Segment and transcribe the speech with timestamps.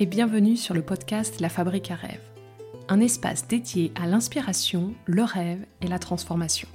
[0.00, 2.22] Et bienvenue sur le podcast La Fabrique à rêve,
[2.88, 6.68] un espace dédié à l'inspiration, le rêve et la transformation.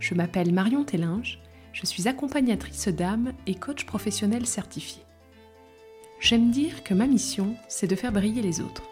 [0.00, 1.38] Je m'appelle Marion Tellinge,
[1.72, 5.04] je suis accompagnatrice d'âme et coach professionnel certifié.
[6.18, 8.82] J'aime dire que ma mission, c'est de faire briller les autres,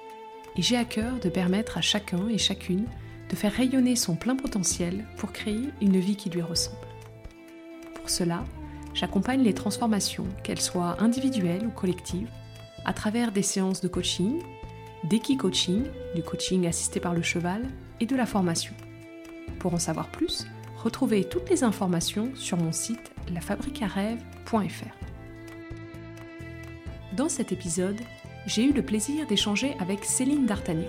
[0.57, 2.87] et j'ai à cœur de permettre à chacun et chacune
[3.31, 6.87] de faire rayonner son plein potentiel pour créer une vie qui lui ressemble.
[7.97, 8.45] Pour cela,
[8.95, 12.31] j'accompagne les transformations, qu'elles soient individuelles ou collectives,
[12.89, 14.41] à travers des séances de coaching,
[15.05, 15.85] d'équi-coaching,
[16.15, 17.69] du coaching assisté par le cheval
[18.01, 18.73] et de la formation.
[19.59, 20.47] Pour en savoir plus,
[20.83, 24.97] retrouvez toutes les informations sur mon site lafabriquearêve.fr.
[27.15, 28.01] Dans cet épisode,
[28.47, 30.89] j'ai eu le plaisir d'échanger avec Céline D'Artagnan,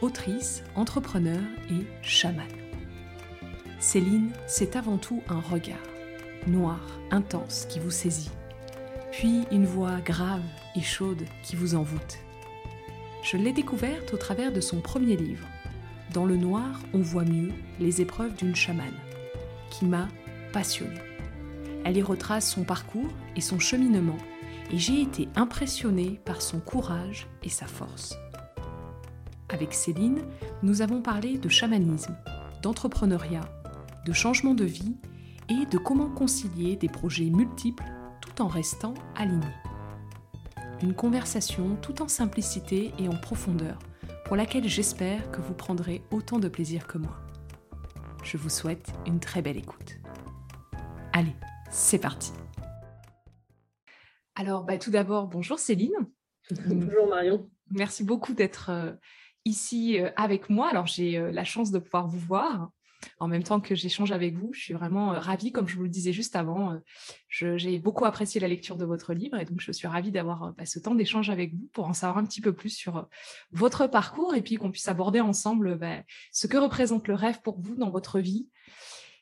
[0.00, 2.46] autrice, entrepreneur et chamane.
[3.78, 5.76] Céline, c'est avant tout un regard,
[6.46, 8.30] noir, intense, qui vous saisit,
[9.18, 10.42] puis une voix grave
[10.74, 12.18] et chaude qui vous envoûte.
[13.22, 15.46] Je l'ai découverte au travers de son premier livre,
[16.12, 17.50] Dans le noir, on voit mieux
[17.80, 18.92] les épreuves d'une chamane,
[19.70, 20.08] qui m'a
[20.52, 21.00] passionnée.
[21.82, 24.18] Elle y retrace son parcours et son cheminement,
[24.70, 28.18] et j'ai été impressionnée par son courage et sa force.
[29.48, 30.20] Avec Céline,
[30.62, 32.16] nous avons parlé de chamanisme,
[32.60, 33.48] d'entrepreneuriat,
[34.04, 34.96] de changement de vie
[35.48, 37.95] et de comment concilier des projets multiples
[38.36, 39.46] tout en restant aligné.
[40.82, 43.78] Une conversation tout en simplicité et en profondeur
[44.24, 47.16] pour laquelle j'espère que vous prendrez autant de plaisir que moi.
[48.22, 49.96] Je vous souhaite une très belle écoute.
[51.12, 51.34] Allez,
[51.70, 52.32] c'est parti.
[54.34, 55.96] Alors, bah, tout d'abord, bonjour Céline.
[56.66, 57.48] Bonjour Marion.
[57.70, 58.92] Merci beaucoup d'être euh,
[59.44, 60.68] ici euh, avec moi.
[60.68, 62.70] Alors, j'ai euh, la chance de pouvoir vous voir
[63.18, 64.52] en même temps que j'échange avec vous.
[64.52, 66.78] Je suis vraiment euh, ravie, comme je vous le disais juste avant.
[67.28, 70.64] J'ai beaucoup apprécié la lecture de votre livre et donc je suis ravie d'avoir bah,
[70.64, 73.08] ce temps d'échange avec vous pour en savoir un petit peu plus sur
[73.52, 76.02] votre parcours et puis qu'on puisse aborder ensemble bah,
[76.32, 78.48] ce que représente le rêve pour vous dans votre vie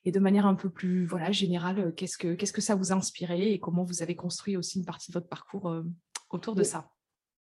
[0.05, 2.95] et de manière un peu plus voilà générale, qu'est-ce que qu'est-ce que ça vous a
[2.95, 5.83] inspiré et comment vous avez construit aussi une partie de votre parcours
[6.31, 6.94] autour de ça?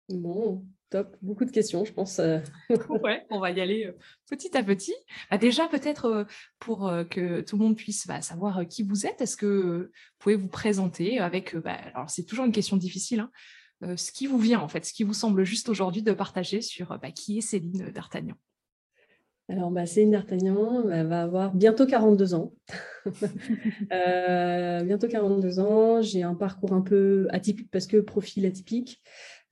[0.10, 1.16] Bon, top.
[1.22, 2.20] Beaucoup de questions, je pense.
[2.20, 2.40] Euh.
[2.90, 3.98] ouais, on va y aller euh,
[4.30, 4.94] petit à petit.
[5.32, 6.24] Bah, déjà, peut-être euh,
[6.60, 10.36] pour que tout le monde puisse bah, savoir qui vous êtes, est-ce que vous pouvez
[10.36, 13.28] vous présenter avec, bah, alors c'est toujours une question difficile,
[13.82, 16.62] hein, ce qui vous vient en fait, ce qui vous semble juste aujourd'hui de partager
[16.62, 18.36] sur qui est Céline D'Artagnan?
[19.50, 22.54] Alors, bah, Céline D'Artagnan va avoir bientôt 42 ans.
[24.86, 26.02] bientôt 42 ans.
[26.02, 29.02] J'ai un parcours un peu atypique parce que profil atypique.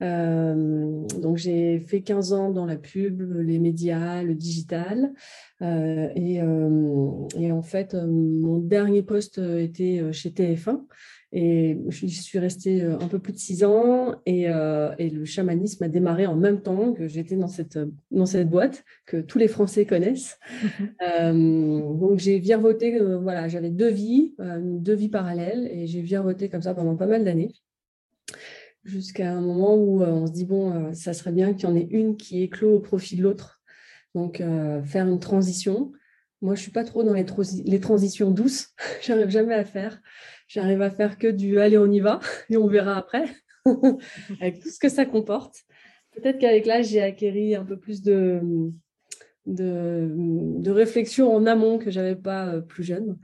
[0.01, 5.13] Euh, donc j'ai fait 15 ans dans la pub, les médias, le digital.
[5.62, 10.81] Euh, et, euh, et, en fait, mon dernier poste était chez TF1.
[11.34, 14.47] Et je suis restée un peu plus de six ans et,
[14.97, 17.79] et, le chamanisme a démarré en même temps que j'étais dans cette,
[18.09, 20.38] dans cette boîte que tous les Français connaissent.
[21.00, 26.73] Donc j'ai virevolté, voilà, j'avais deux vies, deux vies parallèles et j'ai virevolté comme ça
[26.73, 27.53] pendant pas mal d'années
[28.83, 31.71] jusqu'à un moment où euh, on se dit, bon, euh, ça serait bien qu'il y
[31.71, 33.61] en ait une qui éclot au profit de l'autre.
[34.15, 35.91] Donc, euh, faire une transition.
[36.41, 38.69] Moi, je suis pas trop dans les, transitions douces.
[39.01, 40.01] J'arrive jamais à faire.
[40.47, 42.19] J'arrive à faire que du allez, on y va
[42.49, 43.25] et on verra après,
[44.41, 45.55] avec tout ce que ça comporte.
[46.11, 48.41] Peut-être qu'avec l'âge, j'ai acquéri un peu plus de,
[49.45, 53.17] de, de réflexion en amont que je n'avais pas plus jeune.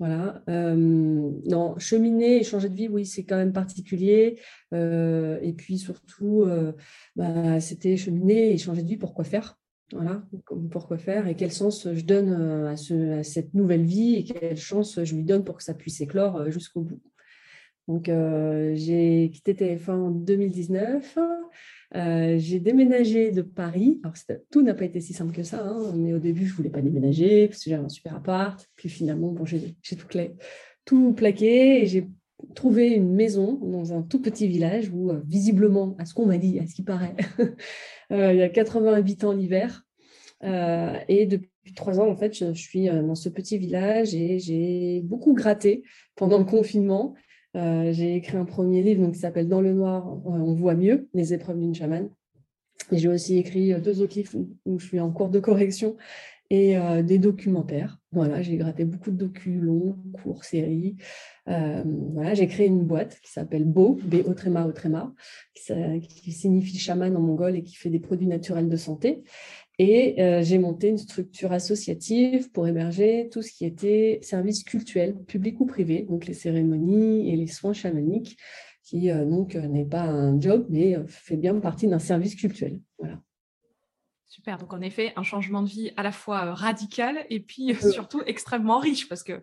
[0.00, 0.42] Voilà.
[0.48, 4.40] Euh, non, cheminer et changer de vie, oui, c'est quand même particulier.
[4.72, 6.72] Euh, et puis surtout, euh,
[7.16, 9.58] bah, c'était cheminer et changer de vie, pourquoi faire?
[9.92, 10.24] Voilà,
[10.70, 12.32] pourquoi faire et quel sens je donne
[12.66, 12.76] à,
[13.22, 16.80] cette nouvelle vie et quelle chance je lui donne pour que ça puisse éclore jusqu'au
[16.80, 17.00] bout.
[17.86, 21.18] Donc, j'ai quitté TF1 en 2019.
[21.94, 24.00] Euh, j'ai déménagé de Paris.
[24.50, 26.80] Tout n'a pas été si simple que ça, hein, mais au début, je voulais pas
[26.80, 28.68] déménager parce que j'avais un super appart.
[28.76, 29.96] Puis finalement, bon, j'ai tout,
[30.84, 32.08] tout plaqué et j'ai
[32.54, 36.38] trouvé une maison dans un tout petit village où, euh, visiblement, à ce qu'on m'a
[36.38, 37.14] dit, à ce qui paraît,
[38.12, 39.84] euh, il y a 80 habitants l'hiver.
[40.42, 45.32] et depuis trois ans, en fait, je, suis dans ce petit village et j'ai beaucoup
[45.32, 45.82] gratté
[46.16, 47.14] pendant le confinement.
[47.56, 51.08] Euh, j'ai écrit un premier livre donc, qui s'appelle Dans le noir, on voit mieux,
[51.14, 52.08] les épreuves d'une chamane.
[52.90, 54.32] J'ai aussi écrit euh, deux autres livres
[54.66, 55.96] où je suis en cours de correction
[56.50, 57.98] et euh, des documentaires.
[58.12, 60.96] Voilà, j'ai gratté beaucoup de documents longs, courts, séries.
[61.46, 65.12] voilà, j'ai créé une boîte qui s'appelle Beau, B-O-Tréma, O-Tréma,
[65.54, 69.24] qui, qui, signifie chaman en mongol et qui fait des produits naturels de santé.
[69.78, 75.16] Et euh, j'ai monté une structure associative pour héberger tout ce qui était services cultuels,
[75.24, 78.38] publics ou privés, donc les cérémonies et les soins chamaniques,
[78.84, 82.80] qui donc n'est pas un job, mais fait bien partie d'un service culturel.
[82.98, 83.18] Voilà.
[84.26, 84.58] Super.
[84.58, 88.78] Donc, en effet, un changement de vie à la fois radical et puis surtout extrêmement
[88.78, 89.42] riche parce que,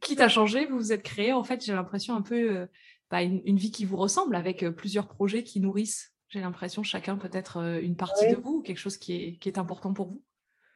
[0.00, 2.68] quitte à changer, vous vous êtes créé, en fait, j'ai l'impression un peu
[3.10, 7.58] bah, une, vie qui vous ressemble avec plusieurs projets qui nourrissent, j'ai l'impression, chacun peut-être
[7.80, 10.22] une partie de vous, quelque chose qui est, qui est important pour vous.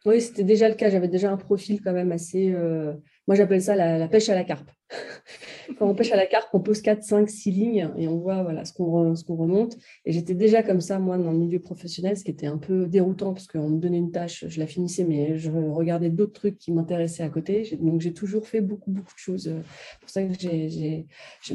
[0.06, 0.90] Oui, c'était déjà le cas.
[0.90, 2.52] J'avais déjà un profil quand même assez.
[2.52, 2.94] Euh,
[3.26, 4.70] moi, j'appelle ça la, pêche à la carpe.
[5.78, 8.43] Quand on pêche à la carpe, on pose 4, 5, 6 lignes et on voit
[8.43, 9.76] voilà, ce qu'on remonte.
[10.05, 12.87] Et j'étais déjà comme ça, moi, dans le milieu professionnel, ce qui était un peu
[12.87, 16.58] déroutant parce qu'on me donnait une tâche, je la finissais, mais je regardais d'autres trucs
[16.58, 17.76] qui m'intéressaient à côté.
[17.81, 19.43] Donc, j'ai toujours fait beaucoup, beaucoup de choses.
[19.43, 21.06] C'est pour ça que j'ai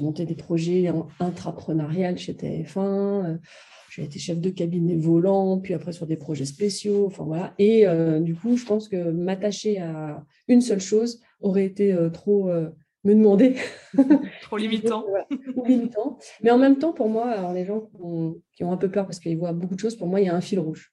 [0.01, 3.39] monté des projets intrapreneuriales chez TF1.
[3.95, 7.05] J'ai été chef de cabinet volant, puis après sur des projets spéciaux.
[7.05, 7.53] Enfin voilà.
[7.59, 12.09] Et euh, du coup, je pense que m'attacher à une seule chose aurait été euh,
[12.09, 12.69] trop euh,
[13.03, 13.55] me demander.
[14.41, 15.05] trop limitant.
[15.67, 16.17] limitant.
[16.41, 17.87] Mais en même temps, pour moi, alors les gens
[18.55, 20.29] qui ont, un peu peur parce qu'ils voient beaucoup de choses, pour moi, il y
[20.29, 20.91] a un fil rouge.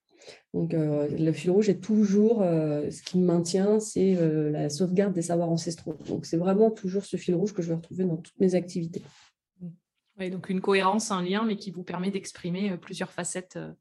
[0.53, 4.15] Donc, le fil rouge est toujours ce qui me maintient, c'est
[4.51, 5.95] la sauvegarde des savoirs ancestraux.
[6.07, 9.03] Donc, c'est vraiment toujours ce fil rouge que je vais retrouver dans toutes mes activités
[10.29, 13.73] donc une cohérence, un lien, mais qui vous permet d'exprimer euh, plusieurs facettes euh,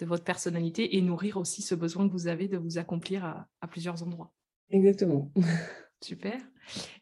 [0.00, 3.68] de votre personnalité et nourrir aussi ce besoin que vous avez de vous accomplir à,
[3.68, 4.32] plusieurs endroits.
[4.70, 5.30] Exactement.
[6.02, 6.40] Super.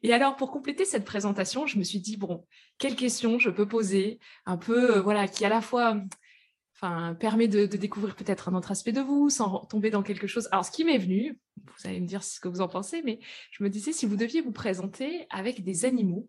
[0.03, 2.45] Et alors, pour compléter cette présentation, je me suis dit, bon,
[2.77, 5.97] quelles questions je peux poser, un peu, euh, voilà, qui à la fois
[6.75, 10.27] enfin, permet de, de découvrir peut-être un autre aspect de vous sans tomber dans quelque
[10.27, 10.49] chose.
[10.53, 13.21] Alors, ce qui m'est venu, vous allez me dire ce que vous en pensez, mais
[13.53, 16.29] je me disais, si vous deviez vous présenter avec des animaux,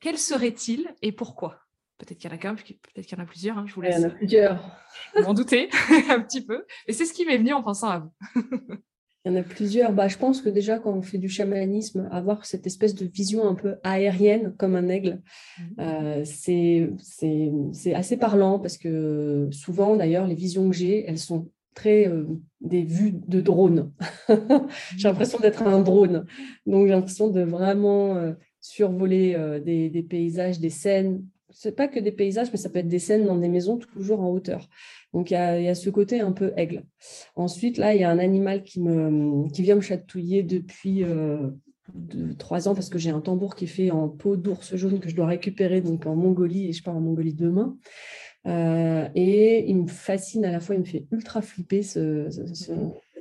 [0.00, 1.60] quel serait-il et pourquoi?
[1.98, 3.58] Peut-être qu'il y en a qu'un, peut-être qu'il y en a plusieurs.
[3.58, 3.96] Hein, je vous laisse.
[3.96, 4.78] Il y en a plusieurs.
[5.22, 5.68] m'en douter
[6.10, 6.64] un petit peu.
[6.88, 8.10] Et c'est ce qui m'est venu en pensant à vous.
[9.24, 9.92] Il y en a plusieurs.
[9.92, 13.48] Bah, je pense que déjà, quand on fait du chamanisme, avoir cette espèce de vision
[13.48, 15.22] un peu aérienne, comme un aigle,
[15.58, 15.62] mmh.
[15.80, 22.06] euh, c'est assez parlant parce que souvent, d'ailleurs, les visions que j'ai, elles sont très
[22.06, 22.24] euh,
[22.60, 23.92] des vues de drone.
[24.96, 26.26] j'ai l'impression d'être un drone.
[26.66, 28.34] Donc, j'ai l'impression de vraiment euh,
[28.64, 31.22] survoler euh, des, paysages, des scènes.
[31.50, 34.20] C'est pas que des paysages, mais ça peut être des scènes dans des maisons toujours
[34.20, 34.68] en hauteur.
[35.12, 36.84] Donc il y a, ce côté un peu aigle.
[37.36, 41.50] Ensuite, là, il y a un animal qui, me, qui vient me chatouiller depuis euh,
[42.38, 45.10] trois ans parce que j'ai un tambour qui est fait en peau d'ours jaune que
[45.10, 47.76] je dois récupérer donc en Mongolie et je pars en Mongolie demain.
[48.46, 52.28] Euh, et il me fascine à la fois, il me fait ultra flipper ce,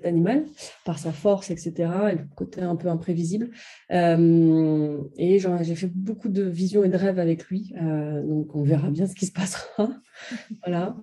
[0.06, 0.46] animal
[0.86, 1.74] par sa force, etc.
[2.12, 3.52] Et le côté un peu imprévisible.
[3.92, 7.74] Euh, et j'ai fait beaucoup de visions et de rêves avec lui.
[7.82, 9.90] Euh, donc on verra bien ce qui se passera.
[10.66, 10.96] voilà.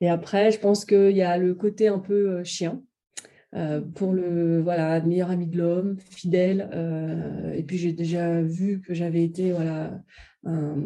[0.00, 2.82] Et après, je pense qu'il y a le côté un peu chien.
[3.94, 6.68] Pour le voilà meilleur ami de l'homme, fidèle.
[7.54, 10.02] et puis j'ai déjà vu que j'avais été voilà
[10.44, 10.76] un,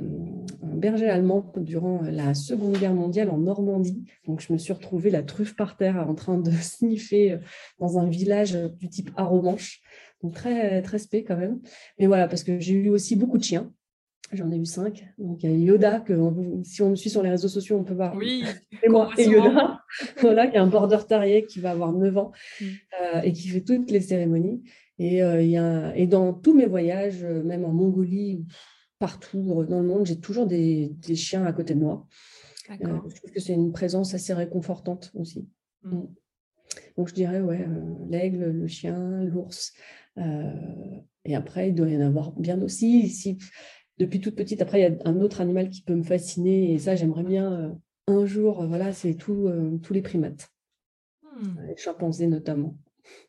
[0.62, 4.04] berger allemand durant la Seconde Guerre mondiale en Normandie.
[4.26, 7.38] Donc, je me suis retrouvée la truffe par terre en train de sniffer
[7.78, 9.80] dans un village du type Aromanche.
[10.22, 11.60] Donc, très, très spé quand même.
[11.98, 13.72] Mais voilà, parce que j'ai eu aussi beaucoup de chiens.
[14.32, 15.04] J'en ai eu cinq.
[15.18, 16.14] Donc, il y a Yoda, que
[16.64, 18.16] si on me suit sur les réseaux sociaux, on peut voir.
[18.16, 18.44] Oui,
[18.82, 19.82] et moi et Yoda.
[20.20, 22.64] voilà, qui est un border terrier qui va avoir 9 ans mm.
[22.64, 24.62] euh, et qui fait toutes les cérémonies.
[24.98, 28.46] Et, euh, y a, et dans tous mes voyages, euh, même en Mongolie,
[28.98, 32.06] partout dans le monde, j'ai toujours des, chiens à côté de moi.
[32.70, 35.48] Euh, je trouve que c'est une présence assez réconfortante aussi.
[35.82, 35.96] Mmh.
[35.96, 36.08] Mm.
[36.96, 37.66] Donc je dirais, ouais,
[38.08, 39.74] l'aigle, le chien, l'ours.
[41.24, 43.00] Et après, il doit y en avoir bien aussi.
[43.00, 43.38] Ici,
[44.02, 46.72] depuis toute petite, après, il y a un autre animal qui peut me fasciner.
[46.72, 47.78] Et ça, j'aimerais bien
[48.08, 49.50] un jour, voilà, c'est tout,
[49.82, 50.50] tous les primates.
[51.66, 52.76] Les chimpanzés notamment.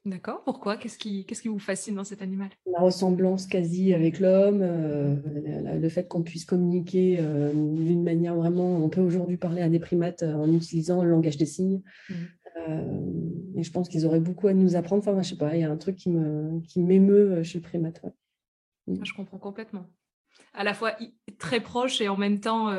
[0.06, 0.44] D'accord.
[0.44, 0.78] Pourquoi?
[0.78, 2.50] Qu'est-ce qui, qu'est-ce qui vous fascine dans cet animal?
[2.66, 5.16] La ressemblance quasi avec l'homme, euh,
[5.80, 8.78] le fait qu'on puisse communiquer euh, d'une manière vraiment.
[8.84, 11.82] On peut aujourd'hui parler à des primates euh, en utilisant le langage des signes.
[12.10, 12.14] Mmh.
[13.58, 15.02] et je pense qu'ils auraient beaucoup à nous apprendre.
[15.02, 17.64] Enfin, je sais pas, il y a un truc qui, me, qui m'émeut chez le
[17.64, 18.02] primate.
[18.88, 18.96] Mmh.
[19.02, 19.86] Ah, je comprends complètement.
[20.54, 20.96] À la fois
[21.40, 22.72] très proche et en même temps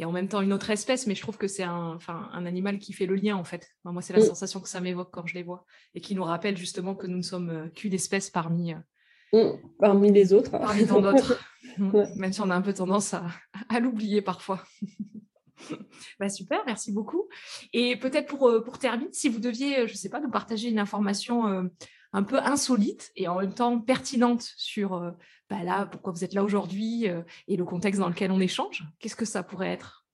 [0.00, 2.46] et en même temps une autre espèce, mais je trouve que c'est un, enfin, un
[2.46, 3.68] animal qui fait le lien en fait.
[3.84, 4.28] moi, c'est la mm.
[4.28, 7.18] sensation que ça m'évoque quand je les vois et qui nous rappelle justement que nous
[7.18, 9.58] ne sommes euh, qu'une espèce parmi, euh, mm.
[9.78, 10.52] parmi les autres.
[10.52, 11.38] Parmi tant d'autres.
[12.16, 13.26] Même si on a un peu tendance à,
[13.68, 14.64] à l'oublier parfois.
[16.18, 17.28] bah super, merci beaucoup.
[17.74, 20.70] Et peut-être pour, euh, pour terminer, si vous deviez, je ne sais pas, nous partager
[20.70, 21.68] une information
[22.12, 25.10] un peu insolite et en même temps pertinente sur euh,
[25.50, 28.84] bah là, pourquoi vous êtes là aujourd'hui euh, et le contexte dans lequel on échange.
[29.00, 30.06] Qu'est-ce que ça pourrait être?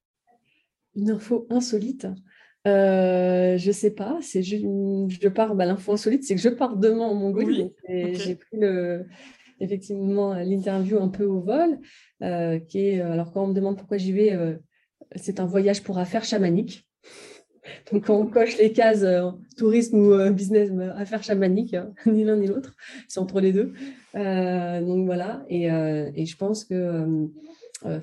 [0.94, 2.08] Une info insolite
[2.66, 4.56] euh, je sais pas, c'est je,
[5.08, 7.72] je pars, bah, l'info insolite, c'est que je pars demain en Mongolie.
[7.88, 9.06] J'ai pris le,
[9.60, 11.78] effectivement l'interview un peu au vol,
[12.66, 14.58] qui est, alors quand on me demande pourquoi j'y vais,
[15.14, 16.88] c'est un voyage pour affaires chamaniques.
[17.92, 19.04] Donc, on coche les cases
[19.56, 22.74] tourisme ou business, affaires chamaniques, hein, ni l'un ni l'autre,
[23.08, 23.72] c'est entre les deux.
[24.14, 27.28] donc voilà, et, et, je pense que
[27.84, 28.00] euh,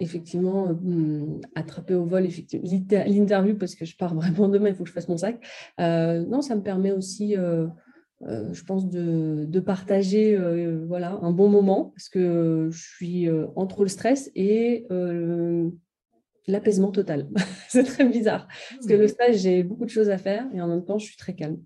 [0.00, 2.26] effectivement euh, attraper au vol
[3.06, 5.38] l'interview parce que je pars vraiment demain, il faut que je fasse mon sac.
[5.80, 10.36] Euh, non, ça me permet aussi, je pense, de, partager
[10.88, 14.86] voilà, un bon moment parce que je suis entre le stress et
[16.46, 17.28] l'apaisement total.
[17.68, 20.68] c'est très bizarre parce que le stage, j'ai beaucoup de choses à faire et en
[20.68, 21.58] même temps, je suis très calme.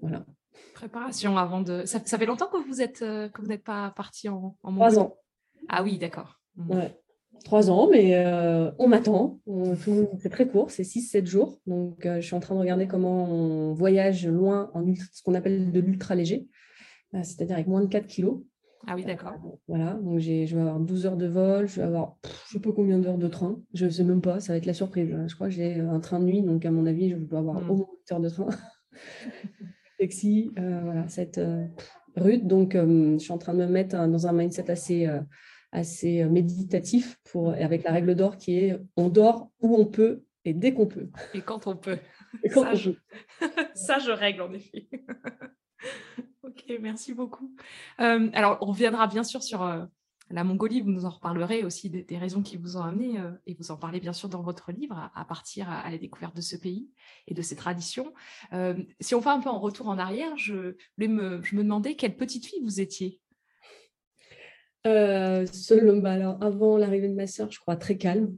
[0.00, 0.24] voilà.
[0.74, 1.84] Préparation avant de.
[1.84, 5.16] Ça, fait longtemps que vous êtes que vous n'êtes pas parti en, en Trois ans.
[5.68, 6.40] Ah oui, d'accord.
[6.56, 6.80] Mmh.
[7.44, 9.40] Trois ans, mais euh, on m'attend.
[10.18, 11.60] C'est très court, c'est 6-7 jours.
[11.66, 15.34] Donc, euh, je suis en train de regarder comment on voyage loin en ce qu'on
[15.34, 16.48] appelle de l'ultra léger,
[17.14, 18.40] euh, c'est-à-dire avec moins de 4 kilos.
[18.86, 19.34] Ah oui, d'accord.
[19.66, 22.60] voilà, donc je vais avoir 12 heures de vol, je vais avoir je ne sais
[22.60, 25.14] pas combien d'heures de train, je ne sais même pas, ça va être la surprise.
[25.26, 27.60] Je crois que j'ai un train de nuit, donc à mon avis, je dois avoir
[27.60, 27.70] mmh.
[27.70, 28.48] au moins 8 heures de train.
[29.98, 31.40] Sexy, voilà, ça va être
[32.16, 32.46] rude.
[32.46, 35.08] Donc, je suis en train de me mettre dans un mindset assez
[35.72, 40.24] assez euh, méditatif pour, avec la règle d'or qui est on dort où on peut
[40.44, 41.10] et dès qu'on peut.
[41.34, 41.98] Et quand on peut.
[42.50, 42.92] ça, Je...
[43.74, 44.88] ça, je règle en effet.
[46.42, 47.54] Ok, merci beaucoup.
[48.00, 49.84] Euh, alors, on reviendra bien sûr sur euh,
[50.30, 53.70] la Mongolie, vous nous en reparlerez aussi des, raisons qui vous ont amené, et vous
[53.70, 56.90] en parlez bien sûr dans votre livre, à, partir à, la découverte de ce pays
[57.28, 58.12] et de ses traditions.
[58.98, 62.16] si on fait un peu en retour en arrière, je, me, je me demandais quelle
[62.16, 63.20] petite fille vous étiez
[64.86, 68.36] euh, seul, bah, alors, avant l'arrivée de ma soeur, je crois très calme,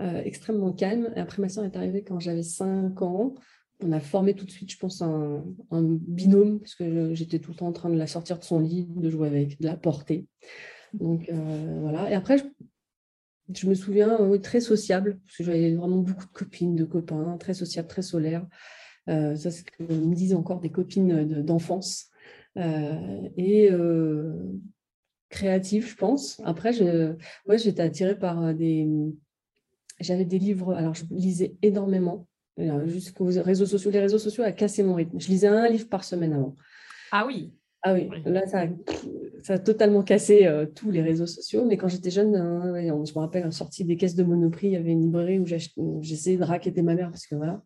[0.00, 1.12] euh, extrêmement calme.
[1.16, 3.34] Après, ma soeur est arrivée quand j'avais 5 ans.
[3.82, 7.56] On a formé tout de suite, je pense, un, binôme, parce que j'étais tout le
[7.56, 10.26] temps en train de la sortir de son lit, de jouer avec, de la porter.
[10.92, 12.10] Donc euh, voilà.
[12.10, 12.38] Et après,
[13.52, 17.54] je, me souviens, très sociable, parce que j'avais vraiment beaucoup de copines, de copains, très
[17.54, 18.46] sociable, très solaire.
[19.06, 22.10] ça, c'est ce que me disent encore des copines d'enfance.
[22.56, 23.70] et
[25.30, 26.40] créatif, je pense.
[26.44, 27.14] Après, je,
[27.46, 28.86] ouais, j'étais attirée par euh, des.
[30.00, 32.26] J'avais des livres, alors je lisais énormément,
[32.86, 33.90] jusqu'aux réseaux sociaux.
[33.90, 35.20] Les réseaux sociaux a cassé mon rythme.
[35.20, 36.56] Je lisais un livre par semaine avant.
[37.12, 37.52] Ah oui.
[37.82, 38.66] Ah oui, là, ça,
[39.42, 41.64] ça a totalement cassé euh, tous les réseaux sociaux.
[41.64, 44.72] Mais quand j'étais jeune, hein, je me rappelle, en sortie des caisses de Monoprix, il
[44.72, 45.46] y avait une librairie où
[46.02, 47.62] j'essayais de raqueter ma mère parce que voilà.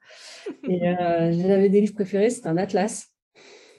[0.69, 3.09] Et euh, j'avais des livres préférés, c'était un atlas.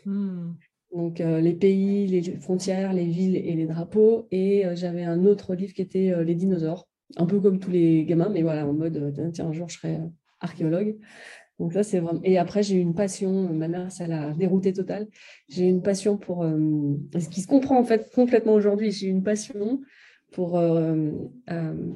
[0.06, 0.54] Hmm.
[0.94, 4.28] Donc euh, les pays, les frontières, les villes et les drapeaux.
[4.32, 8.30] Et j'avais un autre livre qui était Les dinosaures, un peu comme tous les gamins,
[8.30, 10.00] mais voilà, en mode tiens, un jour je serai
[10.46, 10.98] archéologue.
[11.60, 12.22] Donc ça, c'est vraiment.
[12.24, 15.08] Et après, j'ai eu une passion, ma mère, ça l'a dérouté total.
[15.50, 16.44] J'ai une passion pour.
[16.44, 19.82] ce qui se comprend en fait complètement aujourd'hui, j'ai une passion
[20.32, 20.62] pour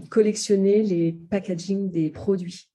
[0.10, 2.70] collectionner les packaging des produits.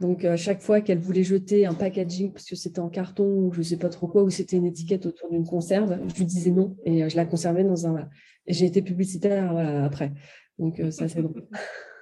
[0.00, 3.52] Donc, à chaque fois qu'elle voulait jeter un packaging, parce que c'était en carton ou
[3.52, 6.24] je ne sais pas trop quoi, ou c'était une étiquette autour d'une conserve, je lui
[6.24, 8.08] disais non et euh, je la conservais dans un.
[8.46, 10.12] J'ai été publicitaire voilà, après.
[10.58, 11.22] Donc, euh, ça, c'est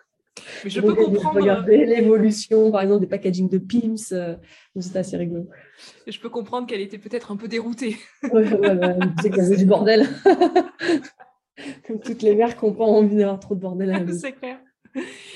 [0.64, 1.40] je peux comprendre.
[1.40, 4.12] Regarder l'évolution, par exemple, des packaging de Pims.
[4.12, 4.36] Euh,
[4.78, 5.48] c'était assez rigolo.
[6.06, 7.96] Je peux comprendre qu'elle était peut-être un peu déroutée.
[8.24, 10.08] Ouais, ouais, c'est qu'il y avait du bordel.
[11.86, 14.58] Comme toutes les mères qui n'ont pas envie d'avoir trop de bordel C'est clair.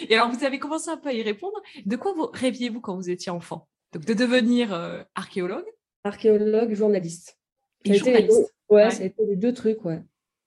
[0.08, 1.60] Et alors, vous avez commencé un peu à y répondre.
[1.84, 3.68] De quoi vous rêviez-vous quand vous étiez enfant?
[3.92, 5.66] Donc, de devenir euh, archéologue?
[6.04, 7.38] Archéologue, journaliste.
[7.84, 8.54] Et ça journaliste.
[8.68, 10.02] ouais, ça a été les deux trucs, ouais.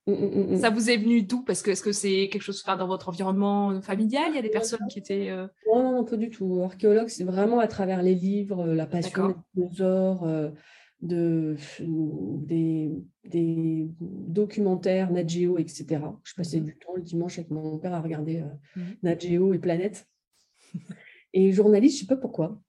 [0.10, 1.44] Mm, mm, mm, ça vous est venu d'où?
[1.44, 4.26] Parce que est-ce que c'est quelque chose faire dans votre environnement familial?
[4.30, 5.30] Il y a des personnes qui étaient.
[5.30, 6.62] Euh non, non, pas du tout.
[6.64, 10.50] Archéologue, c'est vraiment à travers les livres, la passion des dinosaures, euh,
[11.02, 12.92] de, des,
[13.26, 16.02] des, documentaires Nat Geo, etc.
[16.24, 16.66] Je passais mhm.
[16.66, 18.96] du temps le dimanche avec mon père à regarder euh, mhm.
[19.04, 20.08] Nat Geo et Planète.
[21.34, 22.60] Et journaliste, je ne sais pas pourquoi.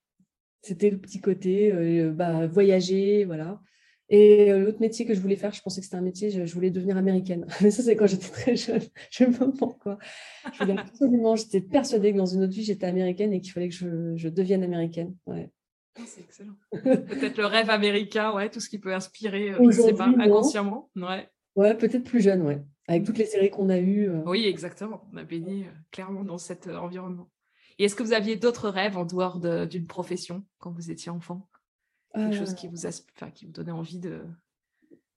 [0.63, 3.61] C'était le petit côté euh, bah, voyager, voilà.
[4.13, 6.53] Et euh, l'autre métier que je voulais faire, je pensais que c'était un métier, je,
[6.53, 7.47] voulais devenir américaine.
[7.63, 8.83] Mais ça, c'est quand j'étais très jeune.
[9.11, 9.99] Je ne sais pas pourquoi.
[10.53, 13.69] Je voulais absolument, j'étais persuadée que dans une autre vie, j'étais américaine et qu'il fallait
[13.69, 15.15] que je, je devienne américaine.
[15.27, 15.51] Ouais.
[15.97, 16.55] Ah, c'est excellent.
[16.73, 20.07] peut-être le rêve américain, ouais, tout ce qui peut inspirer, euh, je ne sais pas,
[20.07, 20.91] inconsciemment.
[20.97, 22.63] Ouais, ouais peut-être plus jeune, ouais.
[22.89, 24.09] Avec toutes les séries qu'on a eues.
[24.09, 24.23] Euh.
[24.27, 25.09] Oui, exactement.
[25.13, 27.31] On a baigné euh, clairement dans cet environnement.
[27.79, 31.49] Et est-ce que vous aviez d'autres rêves en dehors d'une profession quand vous étiez enfant?
[32.15, 32.77] Quelque chose qui vous,
[33.35, 34.23] qui vous donnait envie de,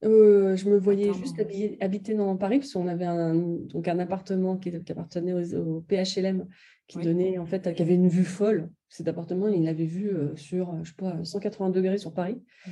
[0.01, 1.39] je me voyais juste
[1.81, 6.47] habiter, dans Paris parce qu'on avait un, donc un appartement qui, appartenait au, PHLM
[6.87, 10.35] qui donnait en fait qui avait une vue folle cet appartement, il l'avait vu euh,
[10.35, 12.39] sur, je sais pas, 180 degrés sur Paris.
[12.67, 12.71] Mmh.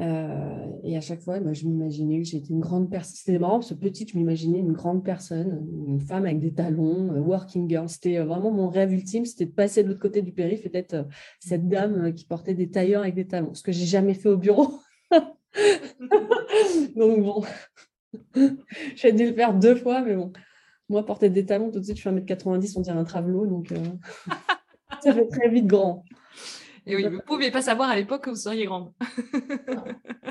[0.00, 3.14] Euh, et à chaque fois, moi, je m'imaginais que j'étais une grande personne.
[3.14, 7.12] C'était marrant, parce que petite, je m'imaginais une grande personne, une femme avec des talons,
[7.14, 7.88] euh, working girl.
[7.88, 10.68] C'était euh, vraiment mon rêve ultime, c'était de passer de l'autre côté du périph' et
[10.68, 11.06] d'être
[11.38, 14.36] cette dame qui portait des tailleurs avec des talons, ce que j'ai jamais fait au
[14.36, 14.80] bureau.
[16.96, 17.42] Donc bon,
[18.96, 20.32] j'ai dû le faire deux fois, mais bon.
[20.90, 23.72] Moi, porter des talons, tout de suite, je suis 1m90, on dirait un travelot, donc
[25.02, 26.04] ça fait très vite grand.
[26.86, 28.92] Et oui, vous ne pouviez pas savoir à l'époque que vous seriez grande.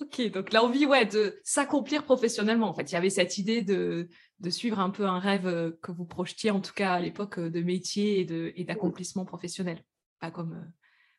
[0.00, 2.68] ok, donc l'envie ouais, de s'accomplir professionnellement.
[2.68, 4.08] En fait, il y avait cette idée de,
[4.40, 7.38] de, suivre un peu un rêve euh, que vous projetiez, en tout cas à l'époque,
[7.38, 9.82] euh, de métier et d'accomplissement professionnel.
[10.20, 10.64] Pas comme euh,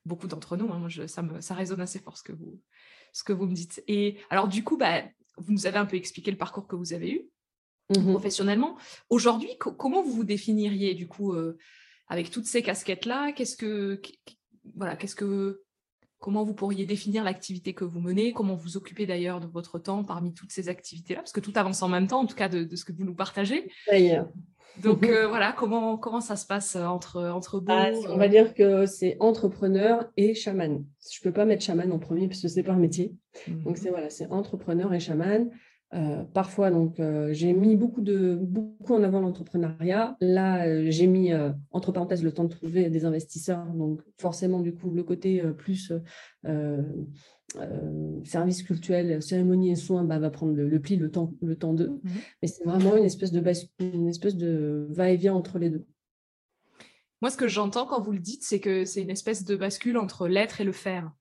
[0.05, 0.71] beaucoup d'entre nous.
[0.71, 0.87] Hein.
[1.07, 2.59] ça, me, ça résonne assez fort ce que vous,
[3.13, 3.83] ce que vous me dites.
[3.87, 5.03] Et alors, du coup, bah,
[5.37, 7.29] vous nous avez un peu expliqué le parcours que vous avez eu.
[7.97, 8.77] Mmh professionnellement.
[9.09, 11.33] Aujourd'hui, comment vous vous définiriez du coup
[12.09, 14.01] avec toutes ces casquettes-là, qu'est-ce que,
[14.75, 15.61] voilà, qu'est-ce que,
[16.17, 20.03] comment vous pourriez définir l'activité que vous menez, comment vous occupez d'ailleurs de votre temps
[20.03, 22.75] parmi toutes ces activités-là, parce que tout avance en même temps, en tout cas de,
[22.75, 23.71] ce que vous nous partagez.
[24.81, 25.09] Donc mhm.
[25.09, 28.85] euh, voilà, comment, comment ça se passe entre, entre vous ah, On va dire que
[28.85, 30.85] c'est entrepreneur et chaman.
[31.11, 33.13] Je ne peux pas mettre chaman en premier parce que ce n'est pas un métier.
[33.47, 33.91] Donc c'est mhm.
[33.91, 35.49] voilà, c'est entrepreneur et chaman.
[35.95, 40.15] Euh, parfois, donc, euh, j'ai mis beaucoup, de, beaucoup en avant l'entrepreneuriat.
[40.21, 41.31] Là, euh, j'ai mis,
[41.71, 43.65] entre parenthèses, le temps de trouver des investisseurs.
[43.73, 45.91] Donc, forcément, du coup, le côté plus
[48.23, 51.99] service culturel, cérémonie et soins bah, va prendre le, pli, le temps, le temps d'eux.
[52.03, 52.09] Mmh
[52.41, 53.43] Mais c'est vraiment une espèce de,
[53.79, 55.85] une espèce de va-et-vient entre les deux.
[57.21, 59.97] Moi, ce que j'entends quand vous le dites, c'est que c'est une espèce de bascule
[59.97, 61.11] entre l'être et le faire.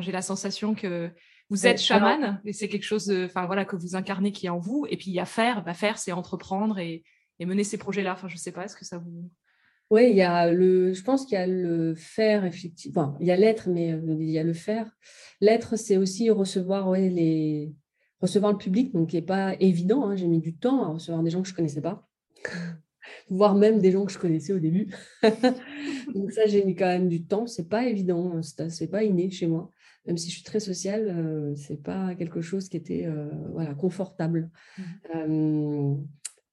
[0.00, 1.10] J'ai la sensation que
[1.50, 4.58] vous êtes chaman et c'est quelque chose enfin voilà que vous incarnez qui est en
[4.58, 4.86] vous.
[4.90, 7.04] Et puis il y a faire, bah, faire c'est entreprendre et,
[7.40, 8.12] mener ces projets-là.
[8.12, 9.30] Enfin je sais pas, est-ce que ça vous
[9.90, 13.16] oui, il y a le, je pense qu'il y a le faire, effectivement.
[13.20, 14.94] il y a l'être, mais euh, il y a le faire.
[15.40, 17.72] L'être, c'est aussi recevoir ouais, les,
[18.20, 20.04] recevoir le public, donc qui n'est pas évident.
[20.04, 20.14] Hein.
[20.14, 22.06] J'ai mis du temps à recevoir des gens que je ne connaissais pas,
[23.30, 24.94] voire même des gens que je connaissais au début.
[26.14, 27.46] donc ça, j'ai mis quand même du temps.
[27.46, 28.42] C'est pas évident, hein.
[28.68, 29.72] c'est pas inné chez moi
[30.08, 33.28] même si je suis très sociale, ce euh, c'est pas quelque chose qui était euh,
[33.52, 34.50] voilà, confortable.
[34.78, 34.82] Mmh.
[35.14, 35.94] Euh,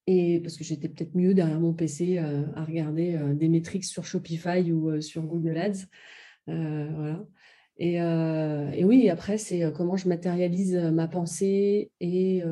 [0.08, 4.72] et parce que j'étais peut-être mieux derrière mon PC à regarder des métriques sur Shopify
[4.72, 5.88] ou sur Google Ads.
[6.46, 7.26] voilà.
[7.80, 12.44] Et, et, oui, après, c'est comment je matérialise ma pensée et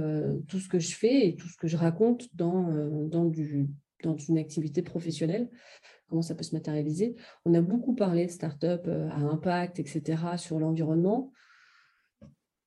[0.48, 2.72] tout ce que je fais et tout ce que je raconte dans,
[3.06, 3.68] dans, du,
[4.02, 5.48] dans une activité professionnelle
[6.14, 7.16] comment ça peut se matérialiser.
[7.44, 11.32] On a beaucoup parlé de start-up euh, à impact, etc., sur l'environnement.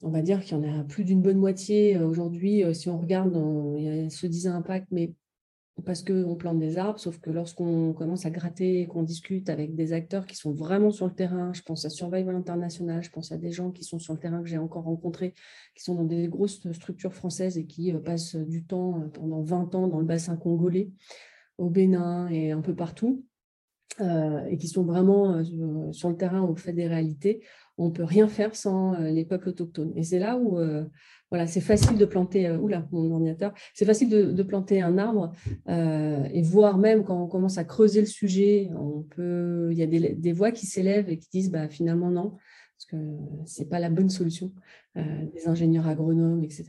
[0.02, 2.64] On va dire qu'il y en a plus d'une bonne moitié euh, aujourd'hui.
[2.64, 3.40] Euh, si on regarde,
[3.78, 5.14] il se disait impact, mais
[5.84, 9.92] parce qu'on plante des arbres, sauf que lorsqu'on commence à gratter, qu'on discute avec des
[9.92, 13.36] acteurs qui sont vraiment sur le terrain, je pense à Survival International, je pense à
[13.36, 15.34] des gens qui sont sur le terrain que j'ai encore rencontrés,
[15.76, 19.86] qui sont dans des grosses structures françaises et qui passent du temps pendant 20 ans
[19.86, 20.90] dans le bassin congolais,
[21.58, 23.24] au Bénin et un peu partout.
[24.02, 27.40] Euh, et qui sont vraiment euh, sur le terrain au fait des réalités,
[27.78, 29.90] on ne peut rien faire sans euh, les peuples autochtones.
[29.96, 30.58] Et c'est là où
[31.30, 35.32] voilà, c'est facile de planter, oula, mon ordinateur, c'est facile de, planter un arbre
[35.66, 39.86] et voir même quand on commence à creuser le sujet, on peut, il y a
[39.86, 42.36] des, voix qui s'élèvent et qui disent bah, finalement non,
[42.76, 42.96] parce que
[43.44, 44.52] ce n'est pas la bonne solution,
[44.94, 46.66] des ingénieurs agronomes, etc.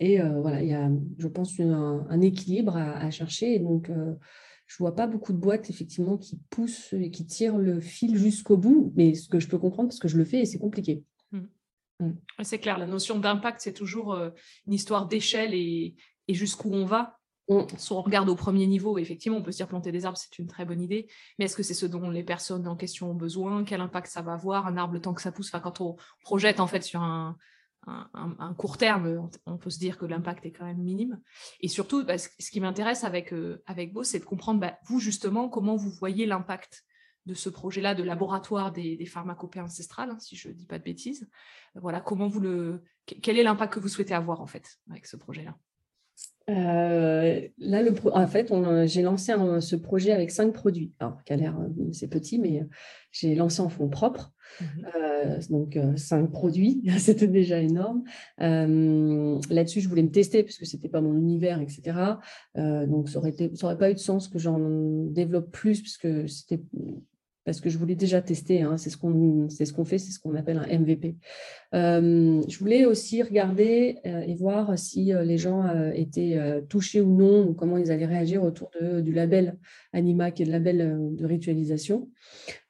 [0.00, 3.54] et voilà, il y a, je pense, un, équilibre à, à, chercher.
[3.54, 3.90] Et donc,
[4.66, 8.56] je vois pas beaucoup de boîtes effectivement qui poussent et qui tirent le fil jusqu'au
[8.56, 11.04] bout, mais ce que je peux comprendre parce que je le fais et c'est compliqué.
[11.32, 11.40] Mmh.
[12.00, 12.12] Mmh.
[12.42, 14.30] C'est clair, la notion d'impact, c'est toujours euh,
[14.66, 15.94] une histoire d'échelle et,
[16.28, 17.18] jusqu'où on va.
[17.48, 17.60] Mmh.
[17.76, 20.38] Si on regarde au premier niveau, effectivement, on peut se dire planter des arbres, c'est
[20.40, 21.06] une très bonne idée,
[21.38, 23.62] mais est-ce que c'est ce dont les personnes en question ont besoin?
[23.62, 24.66] Quel impact ça va avoir?
[24.66, 27.36] Un arbre, le temps que ça pousse, enfin, quand on projette en fait sur un,
[27.86, 31.20] un, court terme, on peut se dire que l'impact est quand même minime.
[31.60, 34.98] Et surtout, bah, ce, qui m'intéresse avec, euh, avec vous, c'est de comprendre, bah, vous
[34.98, 36.84] justement, comment vous voyez l'impact
[37.26, 40.78] de ce projet-là de laboratoire des, des pharmacopées ancestrales, hein, si je ne dis pas
[40.78, 41.28] de bêtises.
[41.74, 45.16] Voilà, comment vous le, quel est l'impact que vous souhaitez avoir en fait avec ce
[45.16, 45.56] projet-là?
[46.48, 48.52] Euh, là, en fait,
[48.86, 50.92] j'ai lancé ce projet avec cinq produits.
[51.00, 52.62] Alors, qui l'air, euh, c'est petit, mais
[53.10, 54.32] j'ai lancé en fonds propres.
[54.60, 54.66] Mmh
[55.50, 58.04] donc, cinq produits, c'était déjà énorme.
[58.38, 61.98] Là-dessus, je voulais me tester parce que c'était pas mon univers, etc.
[62.56, 64.58] donc, ça aurait, ça aurait pas eu de sens que j'en
[65.10, 66.60] développe plus puisque c'était
[67.46, 68.60] parce que je voulais déjà tester.
[68.62, 71.14] Hein, c'est ce qu'on ce qu'on fait, c'est ce qu'on appelle un MVP.
[71.74, 77.16] Euh, je voulais aussi regarder euh, et voir si euh, les gens étaient touchés ou
[77.16, 79.56] non, ou comment ils allaient réagir autour de, du label
[79.92, 82.10] Anima, qui est le label de ritualisation.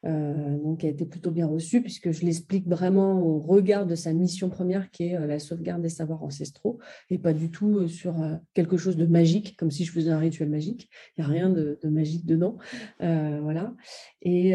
[0.07, 4.13] Euh, donc a été plutôt bien reçu puisque je l'explique vraiment au regard de sa
[4.13, 6.79] mission première qui est la sauvegarde des savoirs ancestraux
[7.11, 8.15] et pas du tout sur
[8.55, 10.89] quelque chose de magique, comme si je faisais un rituel magique.
[11.17, 12.57] Il n'y a rien de, magique dedans.
[13.01, 13.75] voilà.
[14.23, 14.55] Et,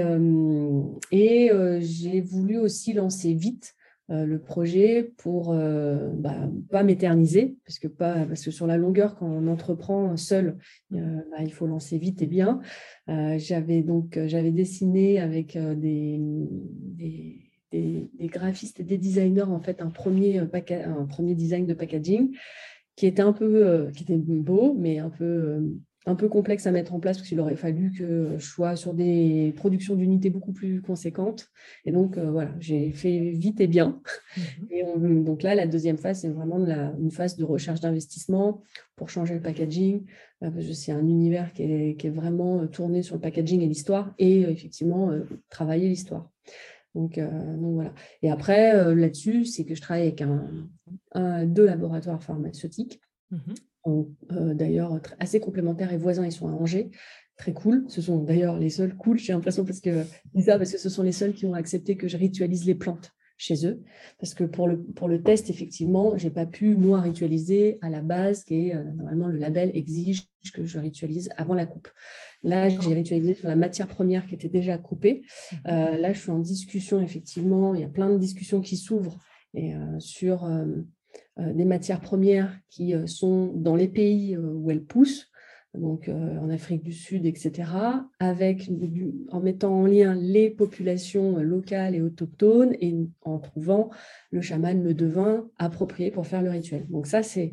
[1.11, 3.75] et j'ai voulu aussi lancer vite
[4.11, 6.35] euh, le projet pour euh, bah,
[6.69, 10.57] pas m'éterniser, parce que, pas, parce que sur la longueur, quand on entreprend seul,
[10.93, 12.59] euh, bah, il faut lancer vite et bien.
[13.07, 19.89] j'avais donc j'avais dessiné avec des, des, des, graphistes et des designers en fait un
[19.89, 22.35] premier, un premier design de packaging
[22.95, 25.63] qui était un peu qui était beau, mais un peu
[26.07, 28.93] un peu complexe à mettre en place parce qu'il aurait fallu que je sois sur
[28.93, 31.49] des productions d'unités beaucoup plus conséquentes.
[31.85, 34.01] Et donc, euh, voilà, j'ai fait vite et bien.
[34.35, 34.67] Mhm.
[34.71, 34.83] Et
[35.23, 38.63] donc là, la deuxième phase, c'est vraiment une phase de recherche d'investissement
[38.95, 40.05] pour changer le packaging.
[40.43, 43.67] Euh, parce que c'est un univers qui est, vraiment euh, tourné sur le packaging et
[43.67, 45.11] l'histoire et effectivement,
[45.49, 46.31] travailler l'histoire.
[46.95, 47.93] Donc, donc, voilà.
[48.21, 52.99] Et après, là-dessus, c'est que je travaille avec un, deux laboratoires pharmaceutiques.
[53.87, 56.91] Euh, d'ailleurs assez complémentaires et voisins, ils sont à Angers.
[57.37, 57.85] Très cool.
[57.87, 60.03] Ce sont d'ailleurs les seuls cool, j'ai l'impression, parce que,
[60.39, 63.11] ça, parce que ce sont les seuls qui ont accepté que je ritualise les plantes
[63.37, 63.81] chez eux.
[64.19, 67.89] Parce que pour le, pour le test, effectivement, je n'ai pas pu, moi, ritualiser à
[67.89, 71.89] la base, qui est euh, normalement le label exige que je ritualise avant la coupe.
[72.43, 75.23] Là, j'ai ritualisé sur la matière première qui était déjà coupée.
[75.51, 75.59] Mhm.
[75.67, 77.73] Euh, là, je suis en discussion, effectivement.
[77.73, 79.17] Il y a plein de discussions qui s'ouvrent
[79.55, 80.47] et, sur
[81.37, 85.29] des matières premières qui euh, sont dans les pays euh, où elles poussent,
[85.73, 87.71] donc en Afrique du Sud, etc.,
[88.19, 88.69] avec,
[89.29, 93.89] en mettant en lien les populations locales et autochtones et en trouvant
[94.31, 96.85] le chaman, le devin approprié pour faire le rituel.
[96.89, 97.51] Donc ça, c'est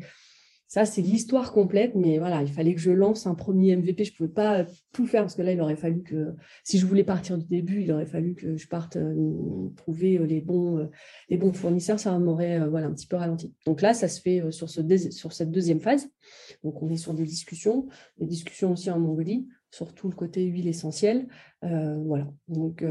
[0.69, 4.03] ça, c'est l'histoire complète, mais voilà, il fallait que je lance un premier MVP.
[4.03, 6.85] Je ne pouvais pas tout faire parce que là, il aurait fallu que, si je
[6.85, 10.77] voulais partir du début, il aurait fallu que je parte euh, trouver euh, les bons,
[10.77, 10.85] euh,
[11.27, 11.99] les bons fournisseurs.
[11.99, 13.51] Ça m'aurait voilà, un petit peu ralenti.
[13.65, 16.07] Donc là, ça se fait sur, ce sur cette deuxième phase.
[16.63, 17.87] Donc, on est sur des discussions,
[18.19, 21.29] des discussions aussi en Mongolie, sur tout le côté huile essentielle.
[21.63, 22.85] voilà, donc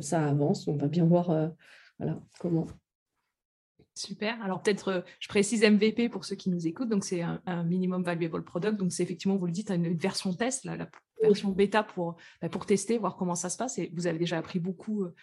[0.00, 0.68] ça avance.
[0.68, 1.50] On va bien voir
[1.98, 2.66] voilà, comment,
[3.94, 4.42] Super.
[4.42, 6.88] Alors peut-être, euh, je précise MVP pour ceux qui nous écoutent.
[6.88, 8.76] Donc c'est un, minimum valuable product.
[8.76, 10.88] Donc c'est effectivement, vous le dites, une, version test, la,
[11.22, 13.78] version bêta pour, bah, pour tester, voir comment ça se passe.
[13.78, 15.14] Et vous avez déjà appris beaucoup euh,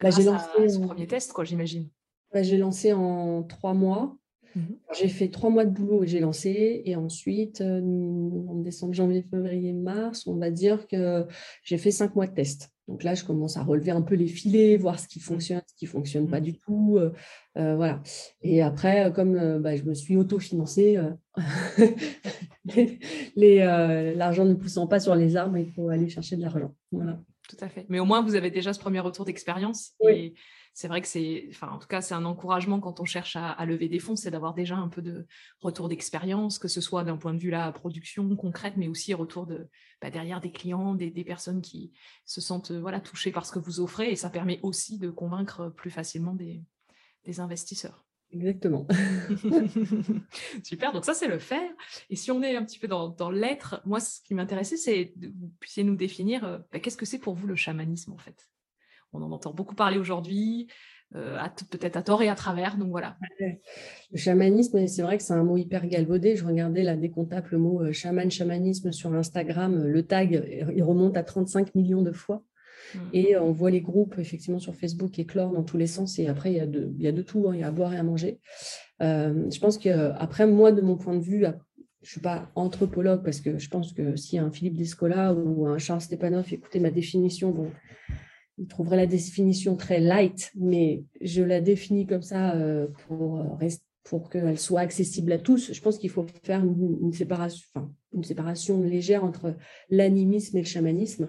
[0.00, 1.88] bah, grâce à ce premier test, quoi, j'imagine.
[2.32, 4.16] Bah, j'ai lancé en trois mois.
[4.56, 4.62] Mmh
[4.98, 6.82] j'ai fait trois mois de boulot et j'ai lancé.
[6.84, 11.26] Et ensuite, euh, en décembre, janvier, février, mars, on va dire que
[11.62, 12.70] j'ai fait cinq mois de test.
[12.90, 15.22] Donc là, je commence à relever un peu les filets, voir ce qui mmh.
[15.22, 16.44] fonctionne, ce qui ne fonctionne pas mmh.
[16.44, 16.96] du tout.
[16.98, 17.12] Euh,
[17.56, 18.02] euh, voilà.
[18.42, 20.98] Et après, euh, comme bah, je me suis autofinancée,
[23.36, 26.74] l'argent ne poussant pas sur les arbres, il faut aller chercher de l'argent.
[26.90, 27.20] Voilà.
[27.48, 27.86] Tout à fait.
[27.88, 29.92] Mais au moins, vous avez déjà ce premier retour d'expérience.
[30.00, 30.34] Oui
[30.72, 33.64] c'est vrai que c'est, enfin, en tout cas, c'est un encouragement quand on cherche à,
[33.66, 35.26] lever des fonds, c'est d'avoir déjà un peu de
[35.60, 39.46] retour d'expérience, que ce soit d'un point de vue la production concrète, mais aussi retour
[39.46, 39.68] de
[40.00, 41.92] bah, derrière des clients, des, personnes qui
[42.24, 45.68] se sentent voilà touchées par ce que vous offrez, et ça permet aussi de convaincre
[45.68, 46.62] plus facilement des,
[47.38, 48.06] investisseurs.
[48.32, 48.88] Exactement.
[50.64, 51.70] Super, donc ça c'est le faire.
[52.10, 55.26] Et si on est un petit peu dans, l'être, moi ce qui m'intéressait c'est que
[55.26, 58.50] vous puissiez nous définir euh, bah, qu'est-ce que c'est pour vous le chamanisme en fait?
[59.12, 60.68] On en entend beaucoup parler aujourd'hui,
[61.16, 61.38] euh,
[61.70, 62.76] peut-être à tort et à travers.
[62.76, 63.16] Donc voilà.
[63.40, 66.36] Le chamanisme, c'est vrai que c'est un mot hyper galvaudé.
[66.36, 69.86] Je regardais la décomptable le mot euh, chaman, chamanisme sur Instagram.
[69.86, 72.44] Le tag, il remonte à 35 millions de fois.
[72.94, 72.98] Mmh.
[73.12, 76.18] Et on voit les groupes effectivement sur Facebook éclore dans tous les sens.
[76.18, 77.46] Et après, il y a de, il y a de tout.
[77.48, 77.54] Hein.
[77.54, 78.40] Il y a à boire et à manger.
[79.02, 81.52] Euh, je pense qu'après, moi, de mon point de vue, je ne
[82.02, 86.00] suis pas anthropologue parce que je pense que si un Philippe Descola ou un Charles
[86.00, 87.70] Stepanov écoutait ma définition, bon,
[88.58, 93.68] il trouverait la définition très light, mais je la définis comme ça euh, pour, euh,
[94.04, 95.72] pour qu'elle soit accessible à tous.
[95.72, 97.66] Je pense qu'il faut faire une, séparation,
[98.12, 99.56] une séparation légère entre
[99.88, 101.28] l'animisme et le chamanisme.